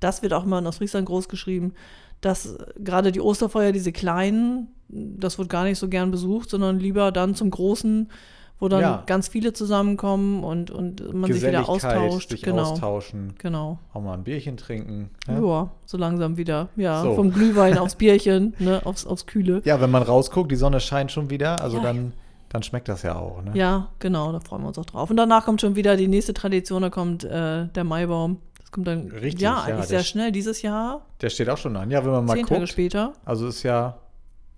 das 0.00 0.22
wird 0.22 0.32
auch 0.32 0.44
immer 0.44 0.58
in 0.58 0.66
Ostfriesland 0.66 1.06
groß 1.06 1.28
geschrieben, 1.28 1.74
dass 2.22 2.46
äh, 2.54 2.66
gerade 2.78 3.12
die 3.12 3.20
Osterfeuer, 3.20 3.72
diese 3.72 3.92
kleinen, 3.92 4.68
das 4.88 5.38
wird 5.38 5.48
gar 5.50 5.64
nicht 5.64 5.78
so 5.78 5.88
gern 5.88 6.10
besucht, 6.10 6.48
sondern 6.50 6.78
lieber 6.78 7.12
dann 7.12 7.34
zum 7.34 7.50
großen, 7.50 8.10
wo 8.58 8.68
dann 8.68 8.80
Ja. 8.80 9.02
ganz 9.06 9.28
viele 9.28 9.52
zusammenkommen 9.52 10.42
und, 10.44 10.70
und 10.70 11.12
man 11.14 11.30
sich 11.32 11.46
wieder 11.46 11.68
austauscht. 11.68 12.30
sich 12.30 12.42
genau. 12.42 12.62
austauschen, 12.62 13.34
Genau. 13.38 13.78
auch 13.92 14.00
mal 14.00 14.14
ein 14.14 14.24
Bierchen 14.24 14.56
trinken. 14.56 15.10
Ja. 15.28 15.34
Ne? 15.40 15.70
so 15.84 15.96
langsam 15.98 16.36
wieder. 16.36 16.68
Ja, 16.76 17.02
So. 17.02 17.14
vom 17.14 17.32
Glühwein 17.32 17.76
aufs 17.78 17.96
Bierchen, 17.96 18.54
ne, 18.58 18.80
aufs, 18.84 19.06
aufs 19.06 19.26
Kühle. 19.26 19.60
Ja, 19.64 19.80
wenn 19.80 19.90
man 19.90 20.02
rausguckt, 20.02 20.50
die 20.50 20.56
Sonne 20.56 20.80
scheint 20.80 21.12
schon 21.12 21.28
wieder, 21.30 21.60
also 21.60 21.76
Ja. 21.78 21.82
dann, 21.82 22.12
dann 22.48 22.62
schmeckt 22.62 22.88
das 22.88 23.02
ja 23.02 23.16
auch. 23.16 23.42
Ne? 23.42 23.50
Ja, 23.54 23.88
genau, 23.98 24.32
da 24.32 24.40
freuen 24.40 24.62
wir 24.62 24.68
uns 24.68 24.78
auch 24.78 24.86
drauf. 24.86 25.10
Und 25.10 25.16
danach 25.16 25.44
kommt 25.44 25.60
schon 25.60 25.76
wieder 25.76 25.96
die 25.96 26.08
nächste 26.08 26.32
Tradition, 26.32 26.82
da 26.82 26.90
kommt 26.90 27.24
äh, 27.24 27.66
der 27.66 27.84
Maibaum. 27.84 28.38
Das 28.58 28.72
kommt 28.72 28.88
dann 28.88 29.10
Richtig, 29.10 29.42
ja, 29.42 29.50
ja, 29.50 29.56
eigentlich 29.64 29.76
der 29.76 29.98
sehr 29.98 30.02
schnell. 30.04 30.32
Dieses 30.32 30.62
Jahr, 30.62 31.02
Der 31.20 31.28
steht 31.30 31.48
auch 31.50 31.56
schon 31.58 31.76
an. 31.76 31.90
Ja, 31.90 32.04
wenn 32.04 32.10
man 32.10 32.24
mal 32.24 32.34
zehn 32.36 32.46
Tage 32.46 32.60
guckt. 32.60 32.70
später. 32.72 33.12
Also 33.24 33.46
ist 33.48 33.62
ja, 33.62 33.98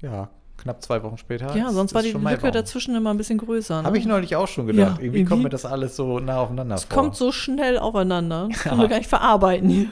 ja, 0.01 0.29
knapp 0.59 0.83
zwei 0.83 1.03
Wochen 1.03 1.17
später. 1.17 1.57
Ja, 1.57 1.71
sonst 1.73 1.95
war 1.95 2.03
die 2.03 2.09
Lücke 2.09 2.19
Maibaum. 2.23 2.53
dazwischen 2.53 2.95
immer 2.95 3.11
ein 3.11 3.17
bisschen 3.17 3.39
größer. 3.39 3.81
Ne? 3.83 3.87
Habe 3.87 3.97
ich 3.99 4.05
neulich 4.07 4.37
auch 4.37 4.49
schon 4.49 4.67
gedacht. 4.67 4.99
Ja, 4.99 5.03
irgendwie 5.05 5.21
kommt 5.21 5.31
irgendwie- 5.31 5.43
mir 5.45 5.49
das 5.51 5.65
alles 5.65 5.97
so 5.97 6.19
nah 6.19 6.39
aufeinander 6.39 6.75
es 6.75 6.85
vor. 6.85 6.97
kommt 7.03 7.17
so 7.17 7.33
schnell 7.33 7.79
aufeinander. 7.79 8.49
Das 8.51 8.65
Ja. 8.65 8.71
können 8.71 8.81
wir 8.83 8.89
gar 8.89 8.99
nicht 8.99 9.09
verarbeiten 9.09 9.69
hier. 9.71 9.87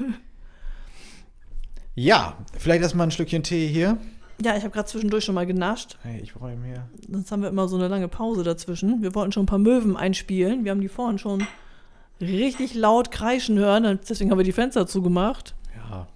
ja, 1.95 2.35
vielleicht 2.59 2.83
erstmal 2.83 3.07
ein 3.07 3.11
Stückchen 3.11 3.43
Tee 3.43 3.67
hier. 3.69 3.97
Ja, 4.43 4.55
ich 4.55 4.63
habe 4.65 4.71
gerade 4.71 4.87
zwischendurch 4.87 5.25
schon 5.25 5.35
mal 5.35 5.47
genascht. 5.47 5.97
Hey, 6.03 6.21
ich 6.21 6.39
räume 6.39 6.67
hier. 6.67 6.87
Sonst 7.11 7.33
haben 7.33 7.41
wir 7.43 7.49
immer 7.49 7.69
so 7.69 7.77
eine 7.77 7.89
lange 7.89 8.09
Pause 8.09 8.43
dazwischen. 8.43 9.01
Wir 9.03 9.15
wollten 9.15 9.33
schon 9.33 9.45
ein 9.45 9.47
paar 9.47 9.59
Möwen 9.59 9.97
einspielen. 9.97 10.65
Wir 10.65 10.73
haben 10.73 10.83
die 10.83 10.89
vorhin 10.89 11.19
schon 11.19 11.47
richtig 12.21 12.75
laut 12.75 13.11
kreischen 13.11 13.59
hören. 13.59 13.99
Deswegen 14.07 14.31
haben 14.31 14.39
wir 14.39 14.45
die 14.45 14.53
Fenster 14.53 14.87
zugemacht, 14.87 15.55
Ja. 15.75 16.07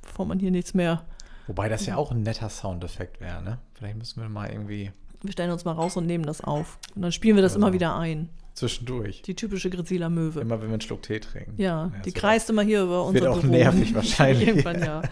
bevor 0.00 0.24
man 0.24 0.38
hier 0.38 0.50
nichts 0.50 0.72
mehr. 0.72 1.02
Wobei 1.48 1.68
das 1.68 1.84
ja 1.86 1.96
auch 1.96 2.12
ein 2.12 2.22
netter 2.22 2.48
Soundeffekt 2.48 3.20
wäre, 3.20 3.42
ne? 3.42 3.58
Vielleicht 3.74 3.96
müssen 3.98 4.22
wir 4.22 4.28
mal 4.28 4.48
irgendwie 4.50 4.92
Wir 5.22 5.32
stellen 5.32 5.50
uns 5.50 5.64
mal 5.64 5.72
raus 5.72 5.96
und 5.96 6.06
nehmen 6.06 6.24
das 6.24 6.40
auf. 6.42 6.78
Und 6.94 7.02
dann 7.02 7.10
spielen 7.10 7.34
wir 7.34 7.42
das 7.42 7.52
Ja. 7.54 7.58
immer 7.58 7.72
wieder 7.72 7.96
ein. 7.96 8.28
zwischendurch. 8.54 9.22
Die 9.22 9.34
typische 9.34 9.70
Grisiler 9.70 10.10
Möwe. 10.10 10.40
Immer 10.40 10.60
wenn 10.60 10.68
wir 10.68 10.74
einen 10.74 10.80
Schluck 10.80 11.02
Tee 11.02 11.18
trinken. 11.20 11.54
Ja, 11.60 11.90
das 11.94 12.02
die 12.02 12.12
kreist 12.12 12.50
immer 12.50 12.62
hier 12.62 12.82
über 12.82 13.04
unser 13.04 13.20
wird 13.22 13.26
auch 13.32 13.40
Büro. 13.40 13.52
nervig 13.52 13.94
wahrscheinlich. 13.94 14.46
Irgendwann, 14.48 14.80
ja. 14.82 15.02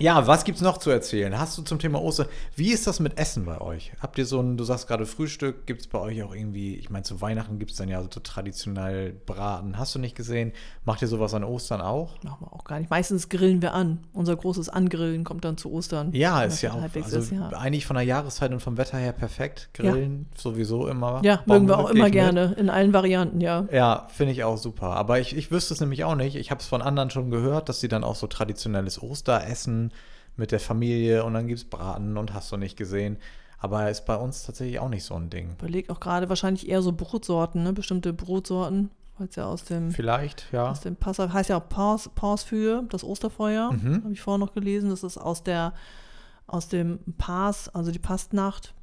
Ja, 0.00 0.26
was 0.26 0.44
gibt's 0.44 0.60
noch 0.60 0.78
zu 0.78 0.90
erzählen? 0.90 1.38
Hast 1.38 1.58
du 1.58 1.62
zum 1.62 1.78
Thema 1.78 2.00
Ostern, 2.00 2.28
wie 2.54 2.70
ist 2.70 2.86
das 2.86 3.00
mit 3.00 3.18
Essen 3.18 3.44
bei 3.44 3.60
euch? 3.60 3.92
Habt 4.00 4.16
ihr 4.18 4.26
so 4.26 4.40
ein, 4.40 4.56
du 4.56 4.64
sagst 4.64 4.86
gerade 4.86 5.06
Frühstück, 5.06 5.66
gibt's 5.66 5.88
bei 5.88 5.98
euch 5.98 6.22
auch 6.22 6.34
irgendwie, 6.34 6.76
ich 6.76 6.88
meine, 6.88 7.02
zu 7.02 7.20
Weihnachten 7.20 7.58
gibt's 7.58 7.76
dann 7.76 7.88
ja 7.88 8.00
so 8.00 8.08
traditionell 8.08 9.12
Braten. 9.26 9.76
Hast 9.76 9.94
du 9.94 9.98
nicht 9.98 10.14
gesehen? 10.14 10.52
Macht 10.84 11.02
ihr 11.02 11.08
sowas 11.08 11.34
an 11.34 11.42
Ostern 11.42 11.80
auch? 11.80 12.22
Machen 12.22 12.46
wir 12.46 12.52
auch 12.52 12.64
gar 12.64 12.78
nicht. 12.78 12.90
Meistens 12.90 13.28
grillen 13.28 13.60
wir 13.60 13.74
an. 13.74 13.98
Unser 14.12 14.36
großes 14.36 14.68
Angrillen 14.68 15.24
kommt 15.24 15.44
dann 15.44 15.56
zu 15.56 15.72
Ostern. 15.72 16.12
Ja, 16.12 16.42
ist 16.42 16.62
ja 16.62 16.72
auch, 16.72 16.82
also 16.82 17.18
ist, 17.18 17.32
ja. 17.32 17.48
eigentlich 17.48 17.86
von 17.86 17.96
der 17.96 18.04
Jahreszeit 18.04 18.52
und 18.52 18.60
vom 18.60 18.76
Wetter 18.76 18.98
her 18.98 19.12
perfekt. 19.12 19.70
Grillen 19.74 20.26
sowieso 20.36 20.86
immer. 20.86 21.20
Ja, 21.24 21.42
mögen 21.46 21.66
wir 21.66 21.78
auch 21.78 21.90
immer 21.90 22.06
ich 22.06 22.12
mit. 22.12 22.12
gerne. 22.12 22.54
In 22.56 22.70
allen 22.70 22.92
Varianten, 22.92 23.40
ja. 23.40 23.66
Ja, 23.72 24.06
finde 24.10 24.32
ich 24.32 24.44
auch 24.44 24.58
super. 24.58 24.90
Aber 24.90 25.18
ich, 25.18 25.36
ich 25.36 25.50
wüsste 25.50 25.74
es 25.74 25.80
nämlich 25.80 26.04
auch 26.04 26.14
nicht. 26.14 26.36
Ich 26.36 26.50
habe 26.50 26.60
es 26.60 26.66
von 26.66 26.82
anderen 26.82 27.10
schon 27.10 27.30
gehört, 27.30 27.68
dass 27.68 27.80
sie 27.80 27.88
dann 27.88 28.04
auch 28.04 28.14
so 28.14 28.28
traditionelles 28.28 29.02
Osteressen 29.02 29.87
mit 30.36 30.52
der 30.52 30.60
Familie 30.60 31.24
und 31.24 31.34
dann 31.34 31.46
gibt 31.48 31.58
es 31.58 31.64
Braten 31.68 32.16
und 32.16 32.32
hast 32.34 32.50
du 32.52 32.56
nicht 32.56 32.76
gesehen. 32.76 33.16
Aber 33.60 33.90
ist 33.90 34.06
bei 34.06 34.14
uns 34.16 34.44
tatsächlich 34.44 34.78
auch 34.78 34.88
nicht 34.88 35.02
so 35.04 35.14
ein 35.14 35.30
Ding. 35.30 35.50
Überleg 35.58 35.90
auch 35.90 35.98
gerade 35.98 36.28
wahrscheinlich 36.28 36.68
eher 36.68 36.80
so 36.80 36.92
Brotsorten, 36.92 37.64
ne? 37.64 37.72
Bestimmte 37.72 38.12
Brotsorten, 38.12 38.90
weil 39.18 39.26
es 39.26 39.34
ja 39.34 39.46
aus 39.46 39.64
dem, 39.64 39.90
Vielleicht, 39.90 40.46
ja. 40.52 40.70
aus 40.70 40.80
dem 40.80 40.94
Passa, 40.94 41.32
heißt 41.32 41.50
ja 41.50 41.58
auch 41.60 41.68
Porsfür, 42.14 42.84
das 42.88 43.02
Osterfeuer, 43.02 43.72
Mhm. 43.72 44.04
habe 44.04 44.12
ich 44.12 44.20
vorher 44.20 44.38
noch 44.38 44.54
gelesen. 44.54 44.90
Das 44.90 45.02
ist 45.02 45.18
aus 45.18 45.42
der, 45.42 45.72
aus 46.46 46.68
dem 46.68 47.00
Pars, 47.18 47.68
also 47.74 47.90
die 47.90 47.98
Pastnacht, 47.98 48.74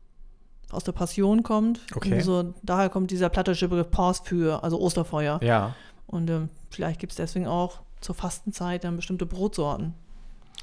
aus 0.71 0.83
der 0.83 0.91
Passion 0.91 1.41
kommt. 1.43 1.79
Okay. 1.95 2.19
So, 2.19 2.53
daher 2.63 2.89
kommt 2.89 3.11
dieser 3.11 3.29
plattische 3.29 3.69
Begriff 3.69 3.91
Porsfür, 3.91 4.61
also 4.61 4.77
Osterfeuer. 4.81 5.39
Ja. 5.41 5.73
Und 6.05 6.29
ähm, 6.29 6.49
vielleicht 6.69 6.99
gibt 6.99 7.13
es 7.13 7.15
deswegen 7.17 7.47
auch 7.47 7.79
zur 8.01 8.13
Fastenzeit 8.13 8.83
dann 8.83 8.97
bestimmte 8.97 9.25
Brotsorten. 9.25 9.93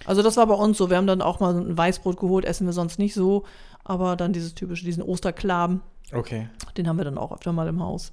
Also 0.05 0.23
das 0.23 0.37
war 0.37 0.47
bei 0.47 0.55
uns 0.55 0.79
so. 0.79 0.91
Wir 0.91 0.97
haben 0.97 1.07
dann 1.07 1.23
auch 1.23 1.41
mal 1.41 1.55
ein 1.55 1.77
Weißbrot 1.77 2.19
geholt, 2.19 2.45
essen 2.45 2.67
wir 2.67 2.73
sonst 2.73 2.99
nicht 2.99 3.15
so. 3.15 3.45
Aber 3.85 4.17
dann 4.17 4.33
dieses 4.33 4.55
typische, 4.55 4.85
diesen 4.85 5.03
Osterklaben, 5.03 5.81
Okay. 6.13 6.49
den 6.77 6.89
haben 6.89 6.97
wir 6.97 7.05
dann 7.05 7.19
auch 7.19 7.33
öfter 7.33 7.53
mal 7.53 7.69
im 7.69 7.83
Haus. 7.83 8.13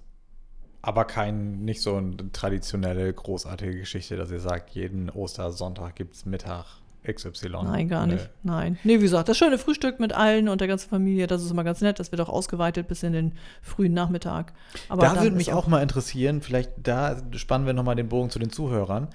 Aber 0.81 1.05
kein, 1.05 1.65
nicht 1.65 1.81
so 1.81 1.96
eine 1.98 2.31
traditionelle, 2.31 3.11
großartige 3.11 3.77
Geschichte, 3.77 4.15
dass 4.15 4.31
ihr 4.31 4.39
sagt, 4.39 4.72
jeden 4.72 5.09
Ostersonntag 5.09 5.96
gibt 5.96 6.15
es 6.15 6.25
Mittag 6.25 6.65
XY. 7.05 7.50
Nein, 7.63 7.87
gar 7.89 8.07
nicht. 8.07 8.29
Nein. 8.44 8.77
Nee, 8.83 8.98
wie 9.00 9.03
gesagt, 9.03 9.29
das 9.29 9.37
schöne 9.37 9.57
Frühstück 9.57 10.00
mit 10.00 10.13
allen 10.13 10.48
und 10.50 10.61
der 10.61 10.68
ganzen 10.68 10.89
Familie, 10.89 11.27
das 11.27 11.44
ist 11.44 11.51
immer 11.51 11.63
ganz 11.63 11.81
nett. 11.81 12.00
Das 12.00 12.11
wird 12.11 12.22
auch 12.22 12.29
ausgeweitet 12.29 12.87
bis 12.87 13.03
in 13.03 13.13
den 13.13 13.33
frühen 13.61 13.94
Nachmittag. 13.94 14.53
Aber 14.89 15.01
da 15.01 15.22
würde 15.22 15.35
mich 15.35 15.53
auch 15.53 15.68
mal 15.68 15.81
interessieren, 15.81 16.42
vielleicht 16.42 16.72
da 16.77 17.18
spannen 17.35 17.65
wir 17.65 17.74
nochmal 17.74 17.96
den 17.96 18.09
Bogen 18.09 18.29
zu 18.29 18.39
den 18.39 18.50
Zuhörern. 18.51 19.07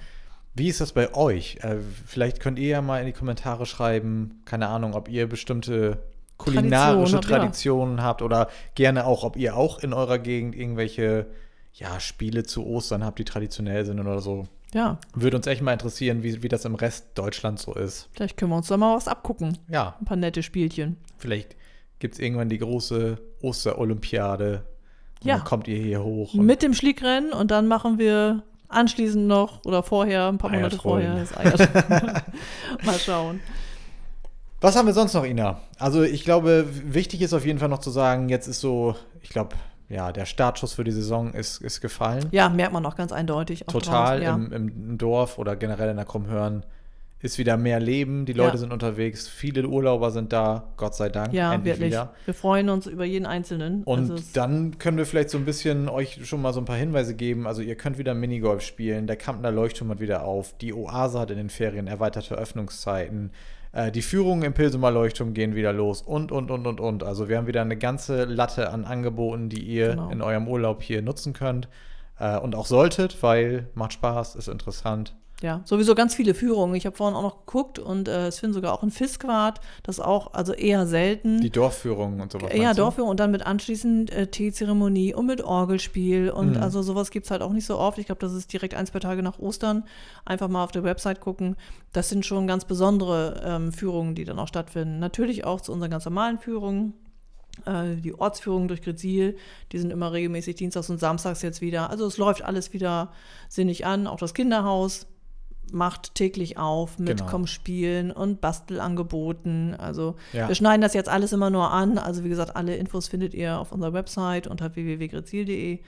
Wie 0.55 0.69
ist 0.69 0.79
das 0.81 0.93
bei 0.93 1.13
euch? 1.13 1.57
Äh, 1.61 1.77
vielleicht 2.05 2.39
könnt 2.39 2.57
ihr 2.59 2.67
ja 2.69 2.81
mal 2.81 2.99
in 2.99 3.05
die 3.05 3.11
Kommentare 3.13 3.65
schreiben, 3.65 4.41
keine 4.45 4.67
Ahnung, 4.69 4.93
ob 4.93 5.09
ihr 5.09 5.27
bestimmte 5.27 5.99
kulinarische 6.37 7.13
Tradition. 7.19 7.21
Traditionen 7.39 8.01
habt 8.01 8.21
oder 8.21 8.49
gerne 8.73 9.05
auch, 9.05 9.23
ob 9.23 9.35
ihr 9.37 9.55
auch 9.55 9.79
in 9.79 9.93
eurer 9.93 10.17
Gegend 10.19 10.55
irgendwelche 10.55 11.27
ja, 11.73 11.99
Spiele 11.99 12.43
zu 12.43 12.65
Ostern 12.65 13.03
habt, 13.03 13.19
die 13.19 13.25
traditionell 13.25 13.85
sind 13.85 13.99
oder 13.99 14.19
so. 14.21 14.47
Ja, 14.73 14.97
Würde 15.13 15.37
uns 15.37 15.47
echt 15.47 15.61
mal 15.61 15.73
interessieren, 15.73 16.23
wie, 16.23 16.41
wie 16.43 16.47
das 16.49 16.65
im 16.65 16.75
Rest 16.75 17.07
Deutschlands 17.15 17.63
so 17.63 17.73
ist. 17.73 18.09
vielleicht 18.13 18.35
können 18.37 18.51
wir 18.51 18.57
uns 18.57 18.67
da 18.67 18.75
mal 18.77 18.95
was 18.95 19.07
abgucken. 19.07 19.57
Ja, 19.69 19.95
Ein 19.99 20.05
paar 20.05 20.17
nette 20.17 20.43
Spielchen. 20.43 20.97
vielleicht 21.17 21.55
gibt 21.99 22.15
es 22.15 22.19
irgendwann 22.19 22.49
die 22.49 22.57
große 22.57 23.17
Osterolympiade. 23.41 24.65
Ja. 25.23 25.37
dann 25.37 25.45
kommt 25.45 25.67
ihr 25.67 25.77
hier 25.77 26.03
hoch. 26.03 26.33
Mit 26.33 26.61
dem 26.61 26.73
Schlickrennen 26.73 27.31
und 27.31 27.51
dann 27.51 27.67
machen 27.67 27.97
wir 27.97 28.43
anschließend 28.69 29.27
noch 29.27 29.63
oder 29.65 29.83
vorher, 29.83 30.27
ein 30.27 30.37
paar 30.37 30.49
Monate 30.49 30.75
Eiertrollen. 30.75 31.25
vorher, 31.27 31.53
das 31.53 31.71
Eier. 31.99 32.23
mal 32.85 32.99
schauen. 32.99 33.39
Was 34.61 34.75
haben 34.75 34.87
wir 34.87 34.93
sonst 34.93 35.13
noch, 35.13 35.25
Ina? 35.25 35.59
Also 35.77 36.03
ich 36.03 36.23
glaube, 36.23 36.67
wichtig 36.69 37.21
ist 37.21 37.33
auf 37.33 37.45
jeden 37.45 37.59
Fall 37.59 37.69
noch 37.69 37.79
zu 37.79 37.91
sagen, 37.91 38.29
jetzt 38.29 38.47
ist 38.47 38.61
so, 38.61 38.95
ich 39.21 39.29
glaube, 39.29 39.55
ja, 39.89 40.11
der 40.11 40.25
Startschuss 40.25 40.73
für 40.73 40.83
die 40.83 40.91
Saison 40.91 41.33
ist, 41.33 41.61
ist 41.61 41.81
gefallen. 41.81 42.25
Ja, 42.31 42.49
merkt 42.49 42.73
man 42.73 42.85
auch 42.85 42.95
ganz 42.95 43.11
eindeutig. 43.11 43.67
Auch 43.67 43.73
Total 43.73 44.19
draußen, 44.19 44.51
ja. 44.51 44.57
im, 44.57 44.71
im 44.73 44.97
Dorf 44.97 45.37
oder 45.37 45.55
generell 45.55 45.89
in 45.89 45.97
der 45.97 46.05
Krummhörn 46.05 46.65
ist 47.25 47.37
wieder 47.37 47.57
mehr 47.57 47.79
Leben, 47.79 48.25
die 48.25 48.31
Leute 48.33 48.51
Ja. 48.53 48.57
sind 48.57 48.71
unterwegs, 48.71 49.27
viele 49.27 49.67
Urlauber 49.67 50.11
sind 50.11 50.31
da, 50.31 50.71
Gott 50.77 50.95
sei 50.95 51.09
Dank, 51.09 51.33
Ja, 51.33 51.53
endlich 51.53 51.73
wirklich. 51.73 51.91
wieder. 51.91 52.13
Wir 52.23 52.33
freuen 52.33 52.69
uns 52.69 52.87
über 52.87 53.03
jeden 53.03 53.25
Einzelnen. 53.25 53.83
Und 53.83 54.11
Also 54.11 54.23
dann 54.33 54.77
können 54.77 54.97
wir 54.97 55.05
vielleicht 55.05 55.29
so 55.31 55.37
ein 55.37 55.43
bisschen 55.45 55.89
euch 55.89 56.25
schon 56.25 56.41
mal 56.41 56.53
so 56.53 56.61
ein 56.61 56.65
paar 56.65 56.77
Hinweise 56.77 57.15
geben. 57.15 57.47
Also 57.47 57.61
ihr 57.61 57.75
könnt 57.75 57.97
wieder 57.97 58.13
Minigolf 58.13 58.61
spielen, 58.61 59.07
der 59.07 59.17
Kampner 59.17 59.51
Leuchtturm 59.51 59.89
hat 59.89 59.99
wieder 59.99 60.23
auf, 60.23 60.55
die 60.57 60.73
Oase 60.73 61.19
hat 61.19 61.31
in 61.31 61.37
den 61.37 61.49
Ferien 61.49 61.87
erweiterte 61.87 62.35
Öffnungszeiten, 62.35 63.31
äh, 63.73 63.91
die 63.91 64.01
Führungen 64.01 64.43
im 64.43 64.53
Pilsumer 64.53 64.91
Leuchtturm 64.91 65.33
gehen 65.33 65.55
wieder 65.55 65.73
los 65.73 66.01
und, 66.01 66.31
und, 66.31 66.51
und, 66.51 66.65
und, 66.67 66.79
und. 66.79 67.03
Also 67.03 67.27
wir 67.27 67.37
haben 67.37 67.47
wieder 67.47 67.61
eine 67.61 67.77
ganze 67.77 68.23
Latte 68.25 68.69
an 68.71 68.85
Angeboten, 68.85 69.49
die 69.49 69.61
ihr 69.63 69.89
Genau. 69.89 70.09
in 70.09 70.21
eurem 70.21 70.47
Urlaub 70.47 70.81
hier 70.83 71.01
nutzen 71.01 71.33
könnt 71.33 71.67
äh, 72.19 72.37
und 72.37 72.55
auch 72.55 72.65
solltet, 72.67 73.21
weil 73.23 73.67
macht 73.73 73.93
Spaß, 73.93 74.35
ist 74.35 74.47
interessant. 74.47 75.15
Ja, 75.45 75.61
sowieso 75.63 75.93
ganz 75.93 76.15
viele 76.15 76.33
Führungen. 76.33 76.73
Ich 76.73 76.87
habe 76.87 76.95
vorhin 76.95 77.15
auch 77.15 77.21
noch 77.21 77.45
geguckt 77.45 77.77
und 77.77 78.07
äh, 78.07 78.27
es 78.29 78.39
finden 78.39 78.55
sogar 78.55 78.73
auch 78.73 78.81
ein 78.81 78.89
Fiskquad, 78.89 79.61
das 79.83 79.99
auch, 79.99 80.33
also 80.33 80.53
eher 80.53 80.87
selten. 80.87 81.39
Die 81.39 81.51
Dorfführungen 81.51 82.19
und 82.19 82.31
sowas. 82.31 82.49
ja, 82.51 82.63
meinst 82.63 82.79
du? 82.79 82.81
Dorfführung 82.81 83.11
und 83.11 83.19
dann 83.19 83.29
mit 83.29 83.45
anschließend 83.45 84.11
äh, 84.11 84.25
Teezeremonie 84.25 85.13
und 85.13 85.27
mit 85.27 85.43
Orgelspiel 85.43 86.31
und 86.31 86.53
Mhm. 86.55 86.63
also 86.63 86.81
sowas 86.81 87.11
gibt 87.11 87.25
es 87.25 87.31
halt 87.31 87.43
auch 87.43 87.51
nicht 87.53 87.67
so 87.67 87.77
oft. 87.77 87.99
Ich 87.99 88.07
glaube, 88.07 88.19
das 88.21 88.33
ist 88.33 88.51
direkt 88.51 88.73
ein, 88.73 88.87
zwei 88.87 88.99
Tage 88.99 89.21
nach 89.21 89.37
Ostern. 89.37 89.83
Einfach 90.25 90.47
mal 90.47 90.63
auf 90.63 90.71
der 90.71 90.83
Website 90.83 91.21
gucken. 91.21 91.55
Das 91.93 92.09
sind 92.09 92.25
schon 92.25 92.47
ganz 92.47 92.65
besondere 92.65 93.41
ähm, 93.45 93.71
Führungen, 93.71 94.15
die 94.15 94.25
dann 94.25 94.39
auch 94.39 94.47
stattfinden. 94.47 94.97
Natürlich 94.97 95.45
auch 95.45 95.61
zu 95.61 95.71
unseren 95.71 95.91
ganz 95.91 96.05
normalen 96.05 96.39
Führungen. 96.39 96.93
Äh, 97.65 97.95
die 97.97 98.13
Ortsführungen 98.17 98.67
durch 98.67 98.81
Grezil, 98.81 99.37
die 99.71 99.77
sind 99.77 99.91
immer 99.91 100.11
regelmäßig 100.11 100.55
dienstags 100.55 100.89
und 100.89 100.99
samstags 100.99 101.41
jetzt 101.41 101.61
wieder. 101.61 101.89
Also 101.89 102.05
es 102.05 102.17
läuft 102.17 102.41
alles 102.43 102.73
wieder 102.73 103.11
sinnig 103.47 103.85
an. 103.85 104.07
Auch 104.07 104.17
das 104.17 104.33
Kinderhaus 104.33 105.07
macht 105.71 106.15
täglich 106.15 106.57
auf 106.57 106.99
mit 106.99 107.17
Genau. 107.17 107.29
Komm 107.29 107.47
spielen 107.47 108.11
und 108.11 108.41
Bastelangeboten. 108.41 109.75
Also 109.75 110.15
Ja. 110.33 110.47
wir 110.47 110.55
schneiden 110.55 110.81
das 110.81 110.93
jetzt 110.93 111.09
alles 111.09 111.33
immer 111.33 111.49
nur 111.49 111.71
an. 111.71 111.97
Also 111.97 112.23
wie 112.23 112.29
gesagt, 112.29 112.55
alle 112.55 112.75
Infos 112.75 113.07
findet 113.07 113.33
ihr 113.33 113.59
auf 113.59 113.71
unserer 113.71 113.93
Website 113.93 114.47
unter 114.47 114.75
www.grezil.de. 114.75 115.79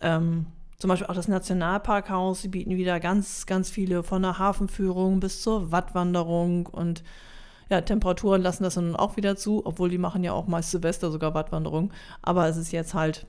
Ähm, 0.00 0.46
zum 0.78 0.88
Beispiel 0.88 1.08
auch 1.08 1.14
das 1.14 1.28
Nationalparkhaus, 1.28 2.40
sie 2.42 2.48
bieten 2.48 2.70
wieder 2.76 3.00
ganz, 3.00 3.44
ganz 3.44 3.68
viele 3.68 4.02
von 4.02 4.22
der 4.22 4.38
Hafenführung 4.38 5.20
bis 5.20 5.42
zur 5.42 5.70
Wattwanderung 5.72 6.66
und 6.66 7.02
ja, 7.68 7.80
Temperaturen 7.82 8.42
lassen 8.42 8.64
das 8.64 8.74
dann 8.74 8.96
auch 8.96 9.16
wieder 9.16 9.36
zu, 9.36 9.64
obwohl 9.64 9.90
die 9.90 9.98
machen 9.98 10.24
ja 10.24 10.32
auch 10.32 10.46
meist 10.48 10.70
Silvester 10.72 11.10
sogar 11.12 11.34
Wattwanderung. 11.34 11.92
Aber 12.22 12.48
es 12.48 12.56
ist 12.56 12.72
jetzt 12.72 12.94
halt 12.94 13.26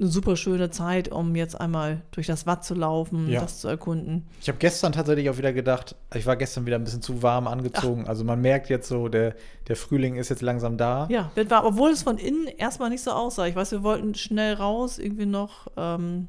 eine 0.00 0.08
super 0.08 0.36
schöne 0.36 0.70
Zeit, 0.70 1.08
um 1.12 1.36
jetzt 1.36 1.60
einmal 1.60 2.00
durch 2.12 2.26
das 2.26 2.46
Watt 2.46 2.64
zu 2.64 2.74
laufen, 2.74 3.28
Ja. 3.28 3.40
das 3.42 3.60
zu 3.60 3.68
erkunden. 3.68 4.26
Ich 4.40 4.48
habe 4.48 4.58
gestern 4.58 4.92
tatsächlich 4.92 5.28
auch 5.30 5.36
wieder 5.38 5.52
gedacht, 5.52 5.94
ich 6.14 6.24
war 6.26 6.36
gestern 6.36 6.64
wieder 6.66 6.76
ein 6.76 6.84
bisschen 6.84 7.02
zu 7.02 7.22
warm 7.22 7.46
angezogen. 7.46 8.06
Also 8.08 8.24
man 8.24 8.40
merkt 8.40 8.70
jetzt 8.70 8.88
so, 8.88 9.08
der, 9.08 9.34
der 9.68 9.76
Frühling 9.76 10.16
ist 10.16 10.30
jetzt 10.30 10.42
langsam 10.42 10.76
da. 10.78 11.06
Ja, 11.10 11.30
wird 11.34 11.50
warm, 11.50 11.66
obwohl 11.66 11.90
es 11.90 12.02
von 12.02 12.16
innen 12.18 12.46
erstmal 12.46 12.88
nicht 12.90 13.02
so 13.04 13.10
aussah. 13.10 13.46
Ich 13.46 13.54
weiß, 13.56 13.72
wir 13.72 13.82
wollten 13.82 14.14
schnell 14.14 14.54
raus, 14.54 14.98
irgendwie 14.98 15.26
noch, 15.26 15.66
ähm, 15.76 16.28